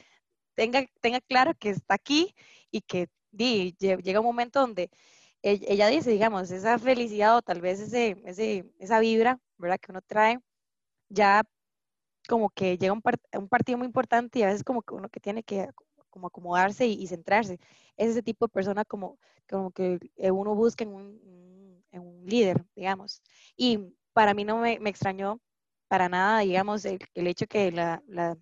tenga, 0.55 0.87
tenga 1.01 1.21
claro 1.21 1.55
que 1.59 1.71
está 1.71 1.95
aquí 1.95 2.35
y 2.71 2.83
que 2.83 3.09
di, 3.31 3.75
llega 3.79 4.21
un 4.21 4.27
momento 4.27 4.61
donde 4.61 4.91
e, 5.43 5.61
ella 5.69 5.89
dice, 5.89 6.11
digamos, 6.11 6.51
esa 6.51 6.79
felicidad 6.79 7.37
o 7.37 7.43
tal 7.43 7.61
vez 7.61 7.81
ese, 7.81 8.23
ese, 8.27 8.73
esa 8.79 9.01
vibra, 9.01 9.41
¿verdad? 9.59 9.79
Que 9.81 9.93
uno 9.93 10.03
trae, 10.03 10.41
ya 11.09 11.43
como 12.29 12.51
que 12.51 12.79
llega 12.79 12.93
un, 12.93 13.03
un 13.39 13.49
partido 13.49 13.79
muy 13.79 13.87
importante 13.87 14.39
y 14.39 14.43
a 14.45 14.47
veces 14.47 14.65
como 14.65 14.83
que 14.83 14.95
uno 14.95 15.09
que 15.09 15.21
tiene 15.21 15.43
que 15.45 15.69
como 16.13 16.29
acomodarse 16.29 16.87
y, 16.87 17.07
centrarse. 17.09 17.59
Es 17.97 18.11
ese 18.11 18.23
tipo 18.23 18.47
de 18.47 18.53
persona 18.53 18.85
como, 18.85 19.19
como 19.49 19.73
que 19.73 19.99
eh, 20.17 20.31
uno 20.31 20.55
busca 20.55 20.85
en 20.85 20.91
un, 20.95 21.85
en 21.91 22.03
un 22.03 22.25
líder, 22.27 22.65
digamos. 22.77 23.23
Y 23.57 23.95
para 24.13 24.35
mí 24.35 24.45
no 24.45 24.59
me, 24.59 24.79
me 24.81 24.91
extrañó 24.91 25.41
para 25.89 26.09
nada, 26.09 26.41
digamos, 26.41 26.85
el, 26.85 26.99
el 27.15 27.27
hecho 27.27 27.47
que 27.47 27.73
la, 27.73 28.03
la, 28.07 28.39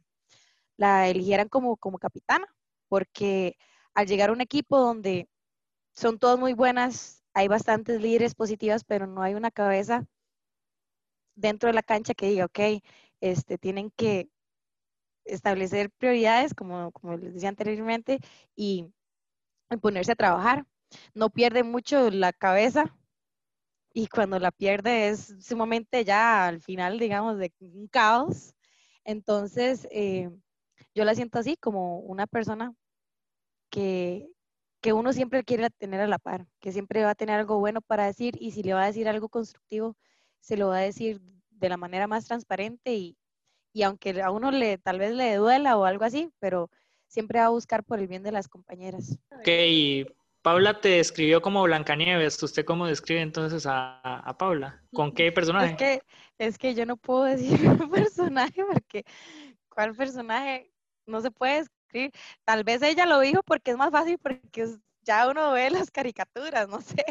la, 0.77 1.09
eligieran 1.09 1.49
como, 1.49 1.77
como 1.77 1.99
capitana, 1.99 2.47
porque 2.89 3.57
al 3.95 4.07
llegar 4.07 4.31
a 4.31 4.33
un 4.33 4.41
equipo 4.41 4.79
donde 4.79 5.29
son 5.95 6.19
todas 6.19 6.39
muy 6.39 6.55
buenas, 6.55 7.25
hay 7.35 7.49
bastantes 7.49 8.01
líderes 8.01 8.35
positivas, 8.35 8.85
pero 8.85 9.07
no 9.07 9.23
hay 9.23 9.35
una 9.35 9.51
cabeza 9.51 10.07
dentro 11.35 11.69
de 11.69 11.75
la 11.75 11.83
cancha 11.83 12.15
que 12.15 12.29
diga, 12.29 12.47
ok, 12.47 12.83
este, 13.21 13.59
tienen 13.59 13.91
que 13.91 14.29
establecer 15.33 15.91
prioridades, 15.91 16.55
como, 16.55 16.93
como 16.93 17.17
les 17.17 17.35
decía 17.35 17.49
anteriormente, 17.49 18.21
y, 18.57 18.93
ponerse 19.83 20.13
a 20.13 20.17
trabajar. 20.17 20.67
No 21.15 21.31
pierde 21.31 21.63
mucho 21.63 22.11
la 22.11 22.33
cabeza 22.33 22.97
y 23.93 24.09
cuando 24.09 24.39
la 24.39 24.51
pierde 24.53 25.09
es 25.09 25.37
sumamente 25.41 26.05
ya 26.05 26.47
al 26.47 26.61
final, 26.61 26.99
digamos, 26.99 27.39
de 27.39 27.53
un 27.61 27.89
caos. 27.89 28.55
Entonces, 29.05 29.87
eh, 29.93 30.31
yo 30.95 31.05
la 31.05 31.15
siento 31.15 31.39
así 31.39 31.57
como 31.57 32.01
una 32.01 32.27
persona 32.27 32.75
que, 33.71 34.29
que 34.81 34.93
uno 34.93 35.13
siempre 35.13 35.45
quiere 35.45 35.71
tener 35.71 36.01
a 36.01 36.07
la 36.09 36.19
par, 36.19 36.47
que 36.61 36.73
siempre 36.73 37.05
va 37.05 37.11
a 37.11 37.15
tener 37.15 37.39
algo 37.39 37.59
bueno 37.59 37.81
para 37.83 38.07
decir 38.07 38.35
y 38.41 38.53
si 38.53 38.63
le 38.63 38.75
va 38.75 38.85
a 38.85 38.87
decir 38.87 39.09
algo 39.09 39.29
constructivo, 39.29 39.97
se 40.41 40.57
lo 40.57 40.69
va 40.69 40.79
a 40.79 40.83
decir 40.83 41.21
de 41.51 41.69
la 41.69 41.77
manera 41.77 42.07
más 42.07 42.27
transparente 42.27 42.95
y, 42.95 43.19
y 43.73 43.83
aunque 43.83 44.21
a 44.23 44.31
uno 44.31 44.51
le 44.51 44.79
tal 44.79 44.99
vez 44.99 45.15
le 45.15 45.35
duela 45.37 45.77
o 45.77 45.85
algo 45.85 46.05
así, 46.05 46.31
pero 46.39 46.71
siempre 47.07 47.41
va 47.41 47.47
a 47.47 47.51
buscar 47.51 47.85
por 47.85 47.99
el 47.99 48.09
bien 48.09 48.23
de 48.23 48.33
las 48.33 48.49
compañeras. 48.49 49.19
Ok, 49.31 49.49
Paula 50.43 50.81
te 50.81 50.89
describió 50.89 51.43
como 51.43 51.63
Blancanieves. 51.63 52.43
¿Usted 52.43 52.65
cómo 52.65 52.87
describe 52.87 53.21
entonces 53.21 53.67
a, 53.67 54.01
a 54.01 54.39
Paula? 54.39 54.81
¿Con 54.93 55.13
qué 55.13 55.31
personaje? 55.33 55.73
Es 55.73 55.77
que, 55.77 56.03
es 56.39 56.59
que 56.59 56.75
yo 56.75 56.87
no 56.87 56.97
puedo 56.97 57.25
decir 57.25 57.59
un 57.69 57.91
personaje 57.91 58.65
porque 58.65 59.05
¿cuál 59.69 59.95
personaje? 59.95 60.71
No 61.07 61.21
se 61.21 61.31
puede 61.31 61.59
escribir. 61.59 62.13
Tal 62.45 62.65
vez 62.65 62.83
ella 62.83 63.07
lo 63.07 63.21
dijo 63.21 63.43
porque 63.43 63.73
es 63.73 63.77
más 63.77 63.91
fácil 63.91 64.19
porque 64.19 64.67
ya 65.03 65.29
uno 65.29 65.53
ve 65.53 65.71
las 65.71 65.91
caricaturas, 65.91 66.69
no 66.69 66.81
sé. 66.81 67.05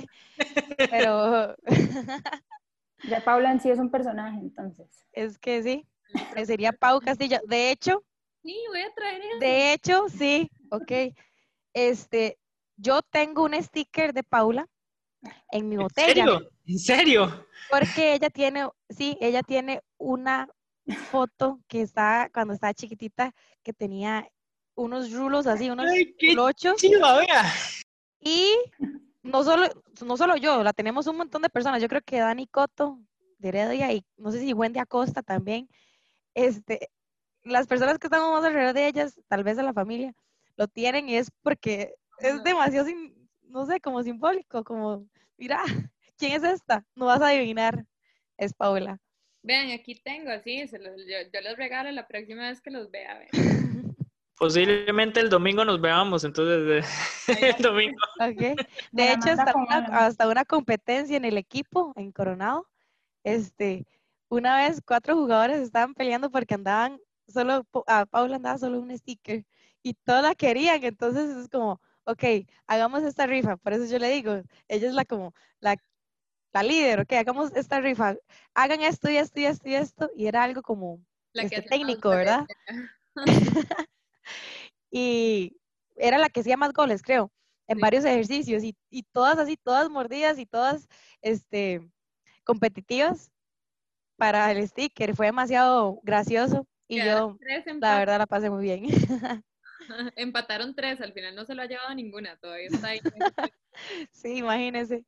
Pero 0.90 1.56
Ya 3.04 3.24
Paula 3.24 3.52
en 3.52 3.62
sí 3.62 3.70
es 3.70 3.80
un 3.80 3.90
personaje, 3.92 4.40
entonces. 4.40 5.06
es 5.14 5.38
que 5.38 5.64
sí, 5.64 5.88
sería 6.46 6.72
Pau 6.72 7.00
Castillo. 7.00 7.40
De 7.48 7.72
hecho, 7.72 8.04
Sí, 8.44 8.56
voy 8.70 8.80
a 8.82 8.94
traer 8.94 9.22
eso. 9.22 9.40
de 9.40 9.74
hecho, 9.74 10.06
sí, 10.10 10.50
ok. 10.70 11.14
Este, 11.74 12.38
yo 12.78 13.02
tengo 13.02 13.44
un 13.44 13.54
sticker 13.62 14.14
de 14.14 14.24
Paula 14.24 14.66
en 15.52 15.68
mi 15.68 15.76
¿En 15.76 15.82
botella. 15.82 16.26
serio? 16.26 16.50
¿En 16.66 16.80
serio? 16.80 17.46
Porque 17.70 18.14
ella 18.14 18.30
tiene, 18.30 18.68
sí, 18.90 19.18
ella 19.20 19.44
tiene 19.44 19.82
una 19.98 20.48
foto 21.12 21.60
que 21.68 21.82
está, 21.82 22.30
cuando 22.34 22.54
estaba 22.54 22.74
chiquitita, 22.74 23.34
que 23.62 23.74
tenía 23.74 24.28
unos 24.76 25.12
rulos 25.12 25.46
así, 25.46 25.70
unos 25.70 25.90
Ay, 25.92 26.16
qué 26.18 26.34
lochos. 26.34 26.78
chiva, 26.78 27.20
vea. 27.20 27.54
Y 28.22 28.54
no 29.22 29.44
solo, 29.44 29.68
no 30.06 30.18
solo 30.18 30.38
yo, 30.38 30.64
la 30.64 30.74
tenemos 30.74 31.08
un 31.08 31.18
montón 31.18 31.42
de 31.42 31.50
personas. 31.50 31.82
Yo 31.82 31.88
creo 31.90 32.02
que 32.02 32.20
Dani 32.20 32.48
Coto 32.48 33.00
de 33.38 33.50
Heredia 33.50 33.92
y 33.92 34.04
no 34.18 34.32
sé 34.32 34.40
si 34.40 34.54
Wendy 34.54 34.80
Acosta 34.80 35.22
también. 35.22 35.70
Este, 36.34 36.90
las 37.44 37.68
personas 37.68 37.98
que 38.00 38.08
estamos 38.08 38.32
más 38.32 38.44
alrededor 38.46 38.74
de 38.74 38.88
ellas, 38.88 39.20
tal 39.28 39.44
vez 39.44 39.58
de 39.58 39.64
la 39.64 39.74
familia, 39.74 40.14
lo 40.56 40.68
tienen 40.68 41.10
y 41.10 41.16
es 41.16 41.32
porque 41.42 41.96
es 42.20 42.44
demasiado, 42.44 42.86
sim- 42.86 43.14
no 43.44 43.66
sé, 43.66 43.80
como 43.80 44.04
simbólico, 44.04 44.64
como, 44.64 45.06
mira, 45.38 45.64
¿quién 46.18 46.34
es 46.34 46.44
esta? 46.44 46.86
No 46.96 47.06
vas 47.06 47.22
a 47.22 47.30
adivinar, 47.30 47.86
es 48.38 48.54
Paula. 48.54 49.00
Vean, 49.42 49.72
aquí 49.72 49.96
tengo, 49.96 50.32
así, 50.32 50.68
se 50.68 50.80
los- 50.80 50.98
yo, 51.06 51.16
yo 51.34 51.42
los 51.42 51.58
regalo 51.58 51.90
la 51.92 52.08
próxima 52.08 52.50
vez 52.50 52.62
que 52.62 52.72
los 52.72 52.92
vea. 52.92 53.26
Posiblemente 54.38 55.20
el 55.20 55.30
domingo 55.30 55.66
nos 55.66 55.82
veamos, 55.82 56.24
entonces 56.24 56.86
eh, 57.28 57.54
el 57.58 57.62
domingo. 57.64 57.98
Ok. 58.20 58.58
Me 58.92 59.04
De 59.04 59.12
hecho, 59.14 59.32
hasta 59.32 59.54
una, 59.56 59.78
hasta 60.06 60.28
una 60.30 60.46
competencia 60.46 61.18
en 61.18 61.26
el 61.26 61.38
equipo, 61.38 61.94
en 61.98 62.12
Coronado, 62.12 62.68
este, 63.24 63.86
una 64.30 64.58
vez 64.58 64.82
cuatro 64.86 65.16
jugadores 65.16 65.60
estaban 65.62 65.94
peleando 65.94 66.32
porque 66.32 66.56
andaban 66.56 67.00
solo, 67.28 67.66
a 67.88 68.06
Paula 68.06 68.38
andaba 68.38 68.58
solo 68.58 68.80
un 68.80 68.96
sticker 68.98 69.46
y 69.84 69.94
todas 69.96 70.24
la 70.24 70.36
querían, 70.36 70.84
entonces 70.84 71.36
es 71.38 71.50
como, 71.50 71.82
ok, 72.06 72.24
hagamos 72.68 73.04
esta 73.04 73.28
rifa, 73.28 73.58
por 73.58 73.74
eso 73.74 73.86
yo 73.86 74.00
le 74.00 74.10
digo, 74.10 74.34
ella 74.68 74.88
es 74.88 74.94
la 74.94 75.06
como, 75.06 75.34
la, 75.60 75.78
la 76.54 76.64
líder, 76.64 77.02
ok, 77.02 77.14
hagamos 77.14 77.52
esta 77.56 77.80
rifa, 77.82 78.16
hagan 78.54 78.82
esto 78.82 79.10
y 79.10 79.18
esto 79.18 79.40
y 79.40 79.46
esto 79.46 79.70
y 79.70 79.76
esto, 79.76 80.10
y 80.16 80.28
era 80.28 80.44
algo 80.44 80.62
como 80.62 81.00
La 81.34 81.44
este, 81.44 81.58
hace 81.58 81.62
más 81.62 81.80
técnico. 81.80 82.10
¿verdad? 82.10 82.48
y 84.92 85.58
era 85.96 86.18
la 86.18 86.30
que 86.30 86.42
hacía 86.42 86.58
más 86.58 86.74
goles, 86.74 87.02
creo, 87.02 87.32
en 87.68 87.78
Sí. 87.78 87.82
varios 87.82 88.06
ejercicios 88.06 88.64
y, 88.64 88.76
y 88.90 89.04
todas 89.04 89.38
así, 89.40 89.58
todas 89.58 89.90
mordidas 89.90 90.40
y 90.40 90.46
todas 90.46 90.88
este, 91.22 91.90
competitivas 92.44 93.32
para 94.20 94.52
el 94.52 94.68
sticker. 94.68 95.16
Fue 95.16 95.26
demasiado 95.28 96.00
gracioso 96.04 96.68
y 96.88 96.96
Quedaron 96.98 97.40
yo, 97.40 97.74
la 97.80 97.98
verdad, 98.00 98.18
la 98.20 98.26
pasé 98.28 98.50
muy 98.50 98.64
bien. 98.64 98.84
Empataron 100.16 100.76
tres, 100.76 101.02
al 101.02 101.14
final 101.14 101.36
no 101.36 101.46
se 101.46 101.56
lo 101.56 101.62
ha 101.62 101.66
llevado 101.66 101.94
ninguna, 101.96 102.38
todavía 102.38 102.68
está 102.68 102.90
ahí. 102.90 103.00
sí, 104.12 104.38
imagínense. 104.38 105.04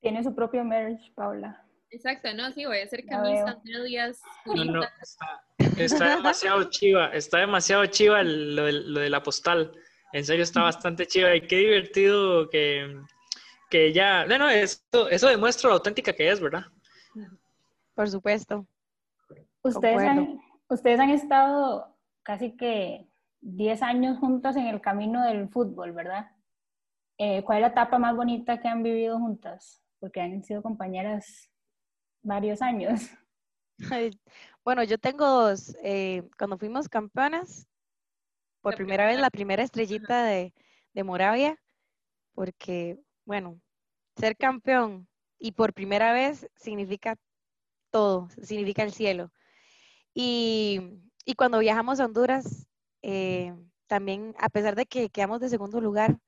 Tiene 0.00 0.22
su 0.22 0.34
propio 0.34 0.62
merch, 0.64 1.12
Paula. 1.14 1.64
Exacto, 1.90 2.32
no, 2.34 2.52
sí, 2.52 2.66
voy 2.66 2.78
a 2.78 2.84
hacer 2.84 3.06
camisas, 3.06 3.56
medias, 3.64 4.20
No, 4.44 4.64
no, 4.64 4.82
está, 5.00 5.42
está 5.78 6.16
demasiado 6.16 6.64
chiva, 6.64 7.06
está 7.14 7.38
demasiado 7.38 7.86
chiva 7.86 8.22
lo, 8.22 8.66
del- 8.66 8.92
lo 8.92 9.00
de 9.00 9.08
la 9.10 9.22
postal. 9.22 9.72
En 10.12 10.24
serio 10.24 10.42
está 10.42 10.62
bastante 10.62 11.06
chiva 11.06 11.34
y 11.34 11.46
qué 11.46 11.56
divertido 11.56 12.48
que, 12.50 13.00
que 13.70 13.92
ya, 13.92 14.24
bueno, 14.26 14.48
eso, 14.50 15.08
eso 15.10 15.28
demuestra 15.28 15.68
lo 15.68 15.76
auténtica 15.76 16.12
que 16.12 16.30
es, 16.30 16.40
¿verdad? 16.40 16.66
Por 17.98 18.08
supuesto. 18.08 18.64
Ustedes 19.64 19.98
han, 19.98 20.40
ustedes 20.68 21.00
han 21.00 21.10
estado 21.10 21.98
casi 22.22 22.56
que 22.56 23.10
10 23.40 23.82
años 23.82 24.18
juntas 24.18 24.54
en 24.54 24.68
el 24.68 24.80
camino 24.80 25.24
del 25.24 25.48
fútbol, 25.48 25.90
¿verdad? 25.90 26.30
Eh, 27.18 27.42
¿Cuál 27.42 27.58
es 27.58 27.62
la 27.62 27.68
etapa 27.70 27.98
más 27.98 28.14
bonita 28.14 28.60
que 28.60 28.68
han 28.68 28.84
vivido 28.84 29.18
juntas? 29.18 29.82
Porque 29.98 30.20
han 30.20 30.44
sido 30.44 30.62
compañeras 30.62 31.50
varios 32.22 32.62
años. 32.62 33.00
Bueno, 34.64 34.82
yo 34.84 34.98
tengo 34.98 35.24
dos. 35.26 35.74
eh, 35.82 36.28
cuando 36.36 36.58
fuimos 36.58 36.88
campeonas, 36.88 37.66
por 38.60 38.74
La 38.74 38.76
primera 38.76 39.06
vez 39.06 39.18
la 39.18 39.30
primera 39.30 39.62
estrellita 39.62 40.24
de, 40.24 40.52
de 40.92 41.04
Moravia, 41.04 41.58
porque, 42.34 42.98
bueno, 43.24 43.58
ser 44.16 44.36
campeón 44.36 45.08
y 45.38 45.52
por 45.52 45.72
primera 45.72 46.12
vez 46.12 46.46
significa 46.56 47.16
todo, 47.90 48.28
significa 48.42 48.82
el 48.82 48.92
cielo. 48.92 49.30
Y, 50.14 50.80
y 51.24 51.34
cuando 51.34 51.58
viajamos 51.58 52.00
a 52.00 52.04
Honduras, 52.04 52.68
eh, 53.02 53.54
también, 53.86 54.34
a 54.38 54.48
pesar 54.48 54.76
de 54.76 54.86
que 54.86 55.10
quedamos 55.10 55.40
de 55.40 55.48
segundo 55.48 55.80
lugar, 55.80 56.18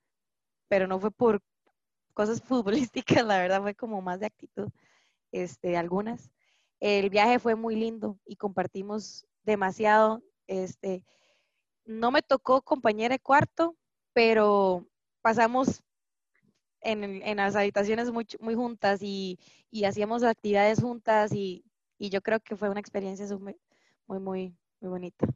pero 0.67 0.87
no 0.87 0.99
fue 0.99 1.11
por 1.11 1.41
cosas 2.13 2.41
futbolísticas, 2.43 3.25
la 3.25 3.37
verdad 3.37 3.61
fue 3.61 3.75
como 3.75 4.01
más 4.01 4.19
de 4.19 4.27
actitud, 4.27 4.69
este, 5.31 5.77
algunas. 5.77 6.31
El 6.79 7.09
viaje 7.09 7.39
fue 7.39 7.55
muy 7.55 7.75
lindo 7.75 8.19
y 8.25 8.35
compartimos 8.37 9.25
demasiado. 9.43 10.23
Este, 10.47 11.05
no 11.85 12.11
me 12.11 12.21
tocó 12.21 12.61
compañera 12.61 13.15
de 13.15 13.19
cuarto, 13.19 13.75
pero 14.13 14.87
pasamos 15.21 15.83
en, 16.81 17.03
en 17.23 17.37
las 17.37 17.55
habitaciones 17.55 18.11
muy, 18.11 18.27
muy 18.39 18.55
juntas 18.55 18.99
y, 19.01 19.39
y 19.71 19.85
hacíamos 19.85 20.23
actividades 20.23 20.81
juntas 20.81 21.31
y, 21.33 21.63
y 21.97 22.09
yo 22.09 22.21
creo 22.21 22.39
que 22.39 22.55
fue 22.55 22.69
una 22.69 22.79
experiencia 22.79 23.25
sume- 23.27 23.57
muy, 24.07 24.19
muy, 24.19 24.55
muy 24.79 24.89
bonita. 24.89 25.27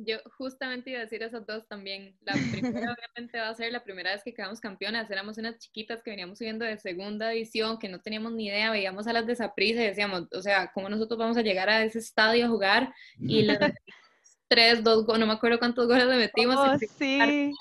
Yo 0.00 0.18
justamente 0.36 0.90
iba 0.90 1.00
a 1.00 1.02
decir 1.02 1.22
esas 1.24 1.44
dos 1.44 1.66
también. 1.66 2.16
La 2.22 2.32
primera 2.50 2.92
obviamente 2.96 3.38
va 3.40 3.48
a 3.48 3.54
ser 3.54 3.72
la 3.72 3.82
primera 3.82 4.12
vez 4.12 4.22
que 4.22 4.32
quedamos 4.32 4.60
campeonas. 4.60 5.10
Éramos 5.10 5.38
unas 5.38 5.58
chiquitas 5.58 6.02
que 6.02 6.10
veníamos 6.10 6.38
subiendo 6.38 6.64
de 6.64 6.78
segunda 6.78 7.30
división, 7.30 7.78
que 7.80 7.88
no 7.88 8.00
teníamos 8.00 8.32
ni 8.32 8.46
idea, 8.46 8.70
veíamos 8.70 9.08
a 9.08 9.12
las 9.12 9.26
de 9.26 9.34
Saprissa 9.34 9.82
y 9.82 9.86
decíamos, 9.88 10.28
o 10.32 10.40
sea, 10.42 10.70
¿cómo 10.72 10.88
nosotros 10.88 11.18
vamos 11.18 11.36
a 11.36 11.42
llegar 11.42 11.68
a 11.68 11.82
ese 11.82 11.98
estadio 11.98 12.46
a 12.46 12.48
jugar? 12.48 12.94
Y 13.26 13.42
metimos 13.42 13.72
tres, 14.48 14.84
dos, 14.84 15.06
no 15.06 15.26
me 15.26 15.32
acuerdo 15.32 15.58
cuántos 15.58 15.86
goles 15.88 16.06
le 16.06 16.16
metimos. 16.16 16.60
Oh, 16.60 16.78
sí, 16.78 17.58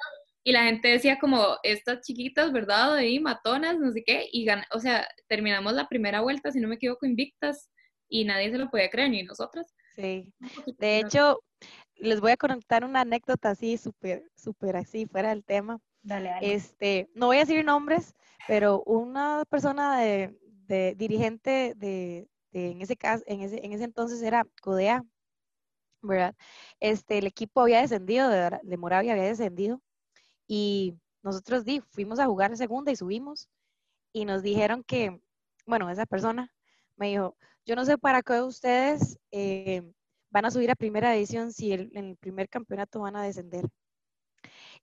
y 0.48 0.54
la 0.54 0.64
gente 0.64 0.88
decía 0.88 1.20
como, 1.20 1.58
estas 1.62 2.00
chiquitas, 2.00 2.54
¿verdad? 2.54 2.96
Ahí, 2.96 3.20
matonas, 3.20 3.78
no 3.78 3.92
sé 3.92 4.02
qué, 4.06 4.30
y 4.32 4.46
gan- 4.46 4.64
o 4.74 4.80
sea, 4.80 5.06
terminamos 5.28 5.74
la 5.74 5.90
primera 5.90 6.22
vuelta, 6.22 6.52
si 6.54 6.62
no 6.62 6.70
me 6.70 6.76
equivoco, 6.76 7.06
invictas, 7.06 7.70
y 8.08 8.24
nadie 8.24 8.50
se 8.50 8.58
lo 8.58 8.70
podía 8.70 8.90
creer, 8.90 9.10
ni 9.10 9.24
nosotras. 9.24 9.76
sí. 9.94 10.32
De 10.80 11.00
hecho, 11.00 11.44
les 11.98 12.22
voy 12.22 12.32
a 12.32 12.38
contar 12.38 12.86
una 12.86 13.02
anécdota 13.02 13.50
así, 13.50 13.76
súper, 13.76 14.24
súper 14.38 14.78
así, 14.78 15.06
fuera 15.06 15.32
del 15.32 15.44
tema. 15.44 15.82
Dale, 16.02 16.30
dale. 16.30 16.54
Este, 16.54 17.10
no 17.14 17.26
voy 17.26 17.36
a 17.36 17.40
decir 17.42 17.66
nombres, 17.66 18.16
pero 18.48 18.84
una 18.86 19.44
persona 19.50 20.00
de, 20.00 20.34
de 20.70 20.96
dirigente 20.96 21.74
de, 21.76 22.30
de- 22.52 22.72
en 22.72 22.82
ese 22.82 22.96
caso, 22.96 23.22
en 23.28 23.42
ese, 23.42 23.66
en 23.66 23.74
ese 23.74 23.84
entonces 23.84 24.22
era 24.22 24.48
Codea, 24.62 25.04
¿verdad? 26.02 26.36
Este, 26.80 27.18
el 27.18 27.28
equipo 27.28 27.60
había 27.60 27.82
descendido, 27.82 28.30
de, 28.30 28.60
de 28.64 28.78
Moravia 28.78 29.12
había 29.12 29.26
descendido, 29.26 29.82
y 30.48 30.96
nosotros 31.24 31.66
di, 31.66 31.82
fuimos 31.82 32.20
a 32.20 32.26
jugar 32.26 32.56
segunda 32.58 32.92
y 32.92 32.96
subimos, 32.96 33.50
y 34.14 34.26
nos 34.26 34.42
dijeron 34.44 34.84
que, 34.84 35.22
bueno, 35.66 35.90
esa 35.90 36.06
persona 36.06 36.54
me 36.96 37.10
dijo, 37.10 37.38
yo 37.66 37.76
no 37.76 37.86
sé 37.86 37.98
para 37.98 38.22
qué 38.24 38.42
ustedes 38.42 39.20
eh, 39.32 39.84
van 40.30 40.46
a 40.46 40.52
subir 40.52 40.72
a 40.72 40.76
primera 40.76 41.12
división 41.12 41.52
si 41.52 41.74
el- 41.74 41.92
en 41.96 42.06
el 42.06 42.18
primer 42.18 42.50
campeonato 42.50 43.02
van 43.02 43.16
a 43.16 43.24
descender. 43.24 43.66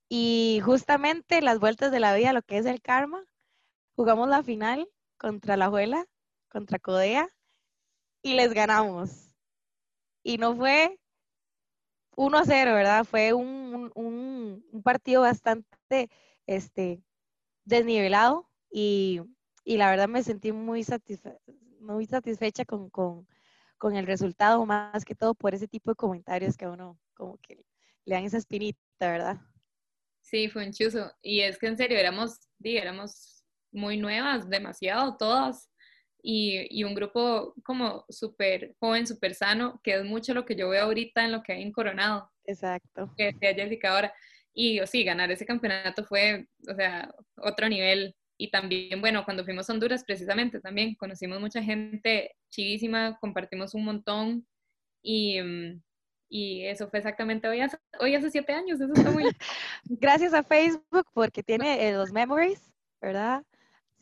Y 0.07 0.61
justamente 0.63 1.41
las 1.41 1.59
vueltas 1.59 1.91
de 1.91 1.99
la 1.99 2.15
vida, 2.15 2.33
lo 2.33 2.41
que 2.43 2.57
es 2.57 2.65
el 2.65 2.81
karma, 2.81 3.23
jugamos 3.95 4.29
la 4.29 4.43
final 4.43 4.87
contra 5.17 5.57
la 5.57 5.69
Juela, 5.69 6.05
contra 6.49 6.79
Codea, 6.79 7.29
y 8.21 8.33
les 8.35 8.53
ganamos. 8.53 9.31
Y 10.23 10.37
no 10.37 10.55
fue 10.55 10.99
1 12.15 12.37
a 12.37 12.45
0, 12.45 12.73
¿verdad? 12.73 13.03
Fue 13.05 13.33
un, 13.33 13.45
un- 13.75 13.91
un- 13.95 14.14
un 14.71 14.83
partido 14.83 15.21
bastante 15.21 16.09
este, 16.47 17.01
desnivelado 17.65 18.49
y, 18.71 19.21
y 19.63 19.77
la 19.77 19.89
verdad 19.89 20.07
me 20.07 20.23
sentí 20.23 20.51
muy, 20.51 20.83
satisfe- 20.83 21.39
muy 21.79 22.05
satisfecha 22.05 22.65
con, 22.65 22.89
con- 22.89 23.27
con 23.77 23.95
el 23.95 24.05
resultado, 24.07 24.65
más 24.65 25.03
que 25.05 25.15
todo 25.15 25.35
por 25.35 25.53
ese 25.53 25.67
tipo 25.67 25.91
de 25.91 25.95
comentarios 25.95 26.55
que 26.57 26.65
a 26.65 26.71
uno 26.71 26.97
como 27.13 27.37
que 27.39 27.65
le 28.05 28.15
dan 28.15 28.23
esa 28.23 28.37
espinita, 28.37 28.79
¿verdad? 28.99 29.37
Sí, 30.21 30.49
fue 30.49 30.65
un 30.65 30.71
chuzo. 30.73 31.11
Y 31.21 31.41
es 31.41 31.57
que 31.59 31.67
en 31.67 31.77
serio, 31.77 31.97
éramos, 31.97 32.39
éramos 32.63 33.43
muy 33.71 33.97
nuevas, 33.97 34.49
demasiado 34.49 35.17
todas. 35.17 35.69
Y, 36.27 36.65
y 36.71 36.83
un 36.83 36.95
grupo 36.95 37.53
como 37.63 38.03
súper 38.09 38.75
joven, 38.79 39.05
súper 39.05 39.35
sano, 39.35 39.79
que 39.83 39.93
es 39.95 40.03
mucho 40.03 40.33
lo 40.33 40.43
que 40.45 40.55
yo 40.55 40.69
veo 40.69 40.85
ahorita 40.85 41.23
en 41.23 41.31
lo 41.31 41.43
que 41.43 41.53
hay 41.53 41.61
en 41.61 41.71
Coronado, 41.71 42.31
Exacto. 42.45 43.13
que 43.15 43.25
decía 43.25 43.53
Jessica 43.53 43.91
ahora. 43.93 44.13
Y 44.57 44.79
o 44.79 44.87
sí, 44.87 45.03
ganar 45.03 45.29
ese 45.31 45.45
campeonato 45.45 46.05
fue, 46.05 46.47
o 46.67 46.73
sea, 46.73 47.13
otro 47.35 47.67
nivel. 47.67 48.15
Y 48.37 48.51
también, 48.51 49.01
bueno, 49.01 49.25
cuando 49.25 49.43
fuimos 49.43 49.69
a 49.69 49.73
Honduras, 49.73 50.03
precisamente, 50.05 50.61
también 50.61 50.95
conocimos 50.95 51.41
mucha 51.41 51.61
gente 51.61 52.35
chivísima, 52.49 53.17
compartimos 53.19 53.73
un 53.73 53.83
montón. 53.83 54.47
Y, 55.03 55.41
mm, 55.41 55.81
y 56.29 56.65
eso 56.65 56.87
fue 56.87 56.99
exactamente 56.99 57.49
hoy 57.49 57.59
hace, 57.59 57.77
hoy 57.99 58.15
hace 58.15 58.29
siete 58.29 58.53
años. 58.53 58.79
Eso 58.79 58.93
está 58.93 59.11
muy... 59.11 59.23
Gracias 59.85 60.33
a 60.33 60.43
Facebook 60.43 61.05
porque 61.13 61.43
tiene 61.43 61.87
eh, 61.87 61.93
los 61.93 62.13
memories, 62.13 62.71
¿verdad? 63.01 63.43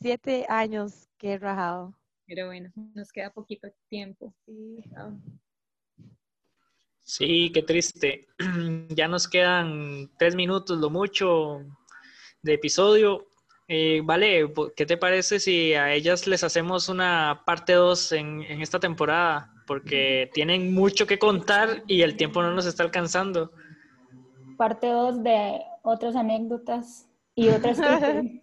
Siete 0.00 0.46
años 0.48 1.08
que 1.18 1.32
he 1.32 1.38
rajado. 1.38 1.98
Pero 2.26 2.46
bueno, 2.46 2.72
nos 2.94 3.10
queda 3.10 3.30
poquito 3.30 3.68
tiempo. 3.88 4.32
Sí. 4.46 4.84
Sí, 7.04 7.50
qué 7.52 7.62
triste. 7.62 8.26
Ya 8.88 9.08
nos 9.08 9.28
quedan 9.28 10.10
tres 10.18 10.34
minutos, 10.34 10.78
lo 10.78 10.90
mucho, 10.90 11.60
de 12.42 12.54
episodio. 12.54 13.26
Eh, 13.68 14.02
vale, 14.04 14.52
¿qué 14.76 14.84
te 14.86 14.96
parece 14.96 15.40
si 15.40 15.74
a 15.74 15.92
ellas 15.92 16.26
les 16.26 16.44
hacemos 16.44 16.88
una 16.88 17.42
parte 17.46 17.74
2 17.74 18.12
en, 18.12 18.42
en, 18.42 18.60
esta 18.60 18.78
temporada? 18.78 19.52
Porque 19.66 20.30
tienen 20.34 20.74
mucho 20.74 21.06
que 21.06 21.18
contar 21.18 21.82
y 21.86 22.02
el 22.02 22.16
tiempo 22.16 22.42
no 22.42 22.52
nos 22.52 22.66
está 22.66 22.82
alcanzando. 22.82 23.52
Parte 24.58 24.88
2 24.88 25.22
de 25.22 25.60
otras 25.82 26.16
anécdotas 26.16 27.06
y 27.34 27.48
otras 27.48 27.78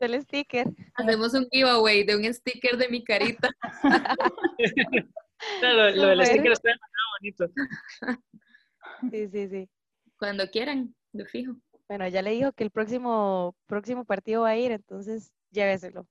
del 0.00 0.22
sticker. 0.22 0.68
Hacemos 0.94 1.34
un 1.34 1.46
giveaway 1.50 2.04
de 2.04 2.16
un 2.16 2.34
sticker 2.34 2.76
de 2.76 2.88
mi 2.88 3.02
carita. 3.02 3.50
lo, 5.60 5.90
lo 5.90 6.06
del 6.08 6.26
sticker 6.26 6.52
está 6.52 6.70
demasiado 6.70 7.08
bonito. 7.20 7.48
Sí, 9.10 9.28
sí, 9.28 9.48
sí. 9.48 9.68
Cuando 10.18 10.48
quieran, 10.50 10.94
lo 11.12 11.24
fijo. 11.26 11.56
Bueno, 11.88 12.06
ya 12.08 12.22
le 12.22 12.30
dijo 12.30 12.52
que 12.52 12.64
el 12.64 12.70
próximo, 12.70 13.54
próximo 13.66 14.04
partido 14.04 14.42
va 14.42 14.50
a 14.50 14.56
ir, 14.56 14.70
entonces 14.72 15.32
lléveselo. 15.50 16.06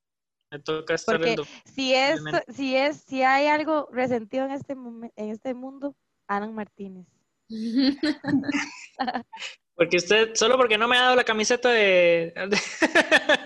Me 0.50 0.58
toca 0.60 0.94
estar 0.94 1.16
Porque 1.16 1.24
viendo. 1.36 1.44
si 1.64 1.94
es, 1.94 2.22
si 2.48 2.76
es, 2.76 2.98
si 2.98 3.22
hay 3.22 3.46
algo 3.46 3.88
resentido 3.90 4.44
en 4.44 4.50
este 4.52 4.74
en 4.74 5.30
este 5.30 5.54
mundo, 5.54 5.96
Alan 6.26 6.54
Martínez. 6.54 7.06
Porque 9.74 9.96
usted, 9.96 10.34
solo 10.34 10.56
porque 10.58 10.76
no 10.76 10.86
me 10.86 10.96
ha 10.98 11.02
dado 11.02 11.16
la 11.16 11.24
camiseta 11.24 11.70
de... 11.70 12.32
de- 12.36 12.58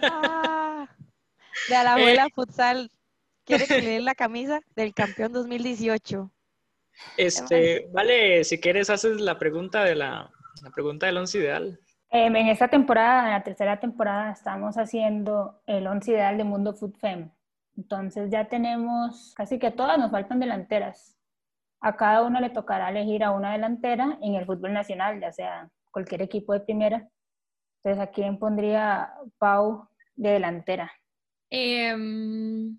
Ah, 0.02 0.88
de 1.68 1.74
a 1.76 1.84
la 1.84 1.94
abuela 1.94 2.28
futsal. 2.34 2.90
Quiere 3.46 3.66
que 3.66 3.80
le 3.80 4.00
la 4.00 4.14
camisa 4.14 4.60
del 4.74 4.92
campeón 4.92 5.32
2018. 5.32 6.30
este, 7.16 7.88
vale, 7.92 8.44
si 8.44 8.60
quieres 8.60 8.90
haces 8.90 9.20
la 9.20 9.38
pregunta 9.38 9.84
de 9.84 9.94
la, 9.94 10.30
la 10.62 10.70
pregunta 10.70 11.06
del 11.06 11.18
once 11.18 11.38
ideal. 11.38 11.80
Em, 12.10 12.34
en 12.36 12.48
esta 12.48 12.68
temporada, 12.68 13.24
en 13.24 13.30
la 13.32 13.42
tercera 13.42 13.78
temporada, 13.80 14.32
estamos 14.32 14.76
haciendo 14.76 15.60
el 15.66 15.86
once 15.86 16.10
ideal 16.10 16.36
de 16.36 16.44
Mundo 16.44 16.74
Food 16.74 16.96
Fem. 16.96 17.30
Entonces 17.76 18.30
ya 18.30 18.48
tenemos, 18.48 19.34
casi 19.36 19.58
que 19.58 19.70
todas 19.70 19.98
nos 19.98 20.10
faltan 20.10 20.40
delanteras. 20.40 21.16
A 21.80 21.96
cada 21.96 22.22
uno 22.22 22.40
le 22.40 22.50
tocará 22.50 22.88
elegir 22.88 23.22
a 23.22 23.32
una 23.32 23.52
delantera 23.52 24.18
en 24.22 24.34
el 24.34 24.46
fútbol 24.46 24.72
nacional, 24.72 25.20
ya 25.20 25.30
sea 25.30 25.68
cualquier 25.90 26.22
equipo 26.22 26.52
de 26.52 26.60
primera. 26.60 27.08
Entonces, 27.82 28.02
¿a 28.02 28.10
quién 28.10 28.38
pondría 28.38 29.12
Pau 29.38 29.88
de 30.14 30.30
delantera? 30.30 30.90
Em, 31.50 32.78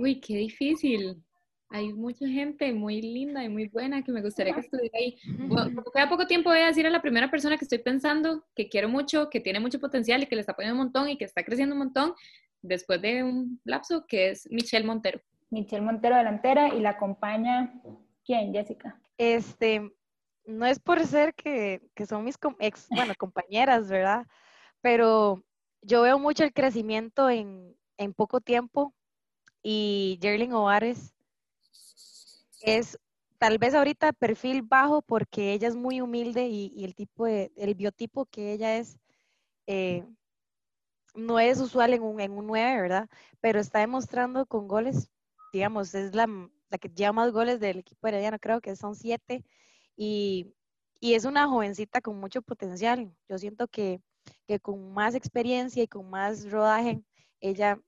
uy, 0.00 0.20
qué 0.20 0.36
difícil. 0.36 1.22
Hay 1.70 1.92
mucha 1.92 2.26
gente 2.26 2.72
muy 2.72 3.02
linda 3.02 3.44
y 3.44 3.48
muy 3.50 3.68
buena 3.68 4.02
que 4.02 4.10
me 4.10 4.22
gustaría 4.22 4.54
que 4.54 4.60
estuviera 4.60 4.96
ahí. 4.98 5.18
Bueno, 5.36 5.70
como 5.74 5.90
queda 5.92 6.08
poco 6.08 6.26
tiempo, 6.26 6.48
voy 6.48 6.60
a 6.60 6.66
decir 6.68 6.86
a 6.86 6.90
la 6.90 7.02
primera 7.02 7.30
persona 7.30 7.58
que 7.58 7.64
estoy 7.66 7.78
pensando, 7.78 8.46
que 8.54 8.68
quiero 8.70 8.88
mucho, 8.88 9.28
que 9.28 9.40
tiene 9.40 9.60
mucho 9.60 9.78
potencial 9.78 10.22
y 10.22 10.26
que 10.26 10.34
le 10.34 10.40
está 10.40 10.54
poniendo 10.54 10.78
un 10.80 10.86
montón 10.86 11.10
y 11.10 11.18
que 11.18 11.26
está 11.26 11.44
creciendo 11.44 11.74
un 11.74 11.80
montón, 11.80 12.14
después 12.62 13.02
de 13.02 13.22
un 13.22 13.60
lapso, 13.64 14.06
que 14.08 14.30
es 14.30 14.48
Michelle 14.50 14.86
Montero. 14.86 15.20
Michelle 15.50 15.82
Montero 15.82 16.16
delantera 16.16 16.74
y 16.74 16.80
la 16.80 16.90
acompaña, 16.90 17.72
¿quién, 18.24 18.52
Jessica? 18.52 18.98
Este, 19.18 19.92
no 20.46 20.64
es 20.64 20.80
por 20.80 21.00
ser 21.04 21.34
que, 21.34 21.82
que 21.94 22.06
son 22.06 22.24
mis 22.24 22.38
com- 22.38 22.56
ex, 22.60 22.88
bueno, 22.88 23.12
compañeras, 23.18 23.90
¿verdad? 23.90 24.26
Pero 24.80 25.44
yo 25.82 26.00
veo 26.02 26.18
mucho 26.18 26.44
el 26.44 26.52
crecimiento 26.54 27.28
en, 27.28 27.76
en 27.98 28.14
poco 28.14 28.40
tiempo 28.40 28.94
y 29.70 30.18
Jerlin 30.22 30.54
Ovares 30.54 31.14
es 32.62 32.98
tal 33.36 33.58
vez 33.58 33.74
ahorita 33.74 34.14
perfil 34.14 34.62
bajo 34.62 35.02
porque 35.02 35.52
ella 35.52 35.68
es 35.68 35.76
muy 35.76 36.00
humilde 36.00 36.46
y, 36.46 36.72
y 36.74 36.84
el 36.84 36.94
tipo 36.94 37.26
de, 37.26 37.52
el 37.54 37.74
biotipo 37.74 38.24
que 38.24 38.54
ella 38.54 38.78
es 38.78 38.98
eh, 39.66 40.06
no 41.14 41.38
es 41.38 41.60
usual 41.60 41.92
en 41.92 42.02
un, 42.02 42.18
en 42.18 42.32
un 42.32 42.46
9, 42.46 42.80
¿verdad? 42.80 43.10
Pero 43.42 43.60
está 43.60 43.80
demostrando 43.80 44.46
con 44.46 44.68
goles, 44.68 45.10
digamos, 45.52 45.94
es 45.94 46.14
la, 46.14 46.26
la 46.70 46.78
que 46.78 46.88
lleva 46.88 47.12
más 47.12 47.30
goles 47.30 47.60
del 47.60 47.80
equipo 47.80 48.08
herediano, 48.08 48.38
creo 48.38 48.62
que 48.62 48.74
son 48.74 48.94
siete, 48.94 49.44
y, 49.96 50.54
y 50.98 51.12
es 51.12 51.26
una 51.26 51.46
jovencita 51.46 52.00
con 52.00 52.18
mucho 52.18 52.40
potencial. 52.40 53.14
Yo 53.28 53.36
siento 53.36 53.68
que, 53.68 54.00
que 54.46 54.60
con 54.60 54.94
más 54.94 55.14
experiencia 55.14 55.82
y 55.82 55.88
con 55.88 56.08
más 56.08 56.50
rodaje, 56.50 57.02
ella 57.40 57.78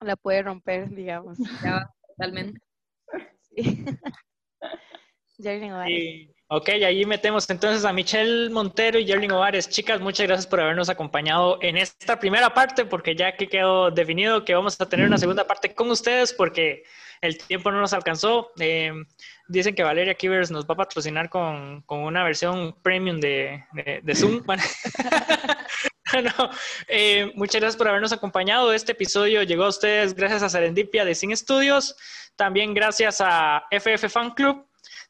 la 0.00 0.16
puede 0.16 0.42
romper, 0.42 0.88
digamos. 0.90 1.38
Ya, 1.64 1.88
totalmente. 2.08 2.60
Sí. 3.56 3.84
Jerlin 5.42 5.72
Ovares. 5.72 5.92
Y- 5.98 6.34
ok, 6.48 6.68
ahí 6.68 7.04
metemos 7.04 7.48
entonces 7.50 7.84
a 7.84 7.92
Michelle 7.92 8.50
Montero 8.50 8.98
y 8.98 9.06
Jerlin 9.06 9.32
Ovares. 9.32 9.68
Chicas, 9.68 10.00
muchas 10.00 10.26
gracias 10.26 10.46
por 10.46 10.60
habernos 10.60 10.88
acompañado 10.88 11.58
en 11.62 11.76
esta 11.76 12.18
primera 12.18 12.52
parte, 12.54 12.84
porque 12.84 13.14
ya 13.14 13.36
que 13.36 13.48
quedó 13.48 13.90
definido 13.90 14.44
que 14.44 14.54
vamos 14.54 14.80
a 14.80 14.88
tener 14.88 15.06
una 15.06 15.18
segunda 15.18 15.46
parte 15.46 15.74
con 15.74 15.90
ustedes, 15.90 16.32
porque 16.32 16.82
el 17.20 17.38
tiempo 17.38 17.70
no 17.70 17.80
nos 17.80 17.92
alcanzó. 17.92 18.50
Eh, 18.60 18.92
dicen 19.48 19.74
que 19.74 19.82
Valeria 19.82 20.14
Kivers 20.14 20.50
nos 20.50 20.66
va 20.66 20.74
a 20.74 20.78
patrocinar 20.78 21.28
con, 21.30 21.82
con 21.82 22.00
una 22.00 22.24
versión 22.24 22.74
premium 22.82 23.20
de, 23.20 23.64
de- 23.72 24.00
de 24.02 24.14
Zoom. 24.14 24.42
No, 26.22 26.50
eh, 26.88 27.32
muchas 27.34 27.60
gracias 27.60 27.76
por 27.76 27.88
habernos 27.88 28.12
acompañado. 28.12 28.72
Este 28.72 28.92
episodio 28.92 29.42
llegó 29.42 29.64
a 29.64 29.68
ustedes 29.68 30.14
gracias 30.14 30.42
a 30.42 30.48
Serendipia 30.48 31.04
de 31.04 31.14
Sin 31.14 31.32
Estudios, 31.32 31.96
también 32.36 32.74
gracias 32.74 33.20
a 33.20 33.64
FF 33.70 34.08
Fan 34.08 34.30
Club, 34.30 34.66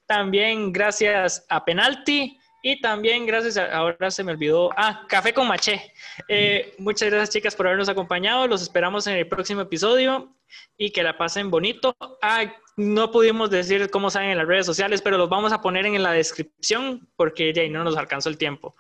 también 0.06 0.72
gracias 0.72 1.44
a 1.48 1.64
Penalty 1.64 2.38
y 2.62 2.80
también 2.80 3.26
gracias 3.26 3.56
a, 3.56 3.72
ahora 3.72 4.10
se 4.10 4.24
me 4.24 4.32
olvidó, 4.32 4.70
ah, 4.76 5.04
Café 5.08 5.32
con 5.32 5.46
Maché. 5.46 5.92
Eh, 6.26 6.74
muchas 6.78 7.10
gracias 7.10 7.30
chicas 7.30 7.54
por 7.54 7.66
habernos 7.66 7.88
acompañado, 7.88 8.46
los 8.46 8.62
esperamos 8.62 9.06
en 9.06 9.14
el 9.14 9.28
próximo 9.28 9.60
episodio 9.60 10.34
y 10.76 10.90
que 10.90 11.02
la 11.02 11.16
pasen 11.16 11.50
bonito. 11.50 11.96
Ah, 12.22 12.44
no 12.76 13.10
pudimos 13.10 13.50
decir 13.50 13.90
cómo 13.90 14.10
salen 14.10 14.30
en 14.30 14.38
las 14.38 14.46
redes 14.46 14.66
sociales, 14.66 15.02
pero 15.02 15.18
los 15.18 15.28
vamos 15.28 15.52
a 15.52 15.60
poner 15.60 15.86
en 15.86 16.02
la 16.02 16.12
descripción 16.12 17.08
porque 17.16 17.52
ya 17.52 17.66
no 17.68 17.84
nos 17.84 17.96
alcanzó 17.96 18.28
el 18.28 18.38
tiempo. 18.38 18.74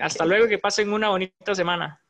Hasta 0.00 0.24
luego, 0.24 0.48
que 0.48 0.58
pasen 0.58 0.92
una 0.92 1.08
bonita 1.08 1.54
semana. 1.54 2.03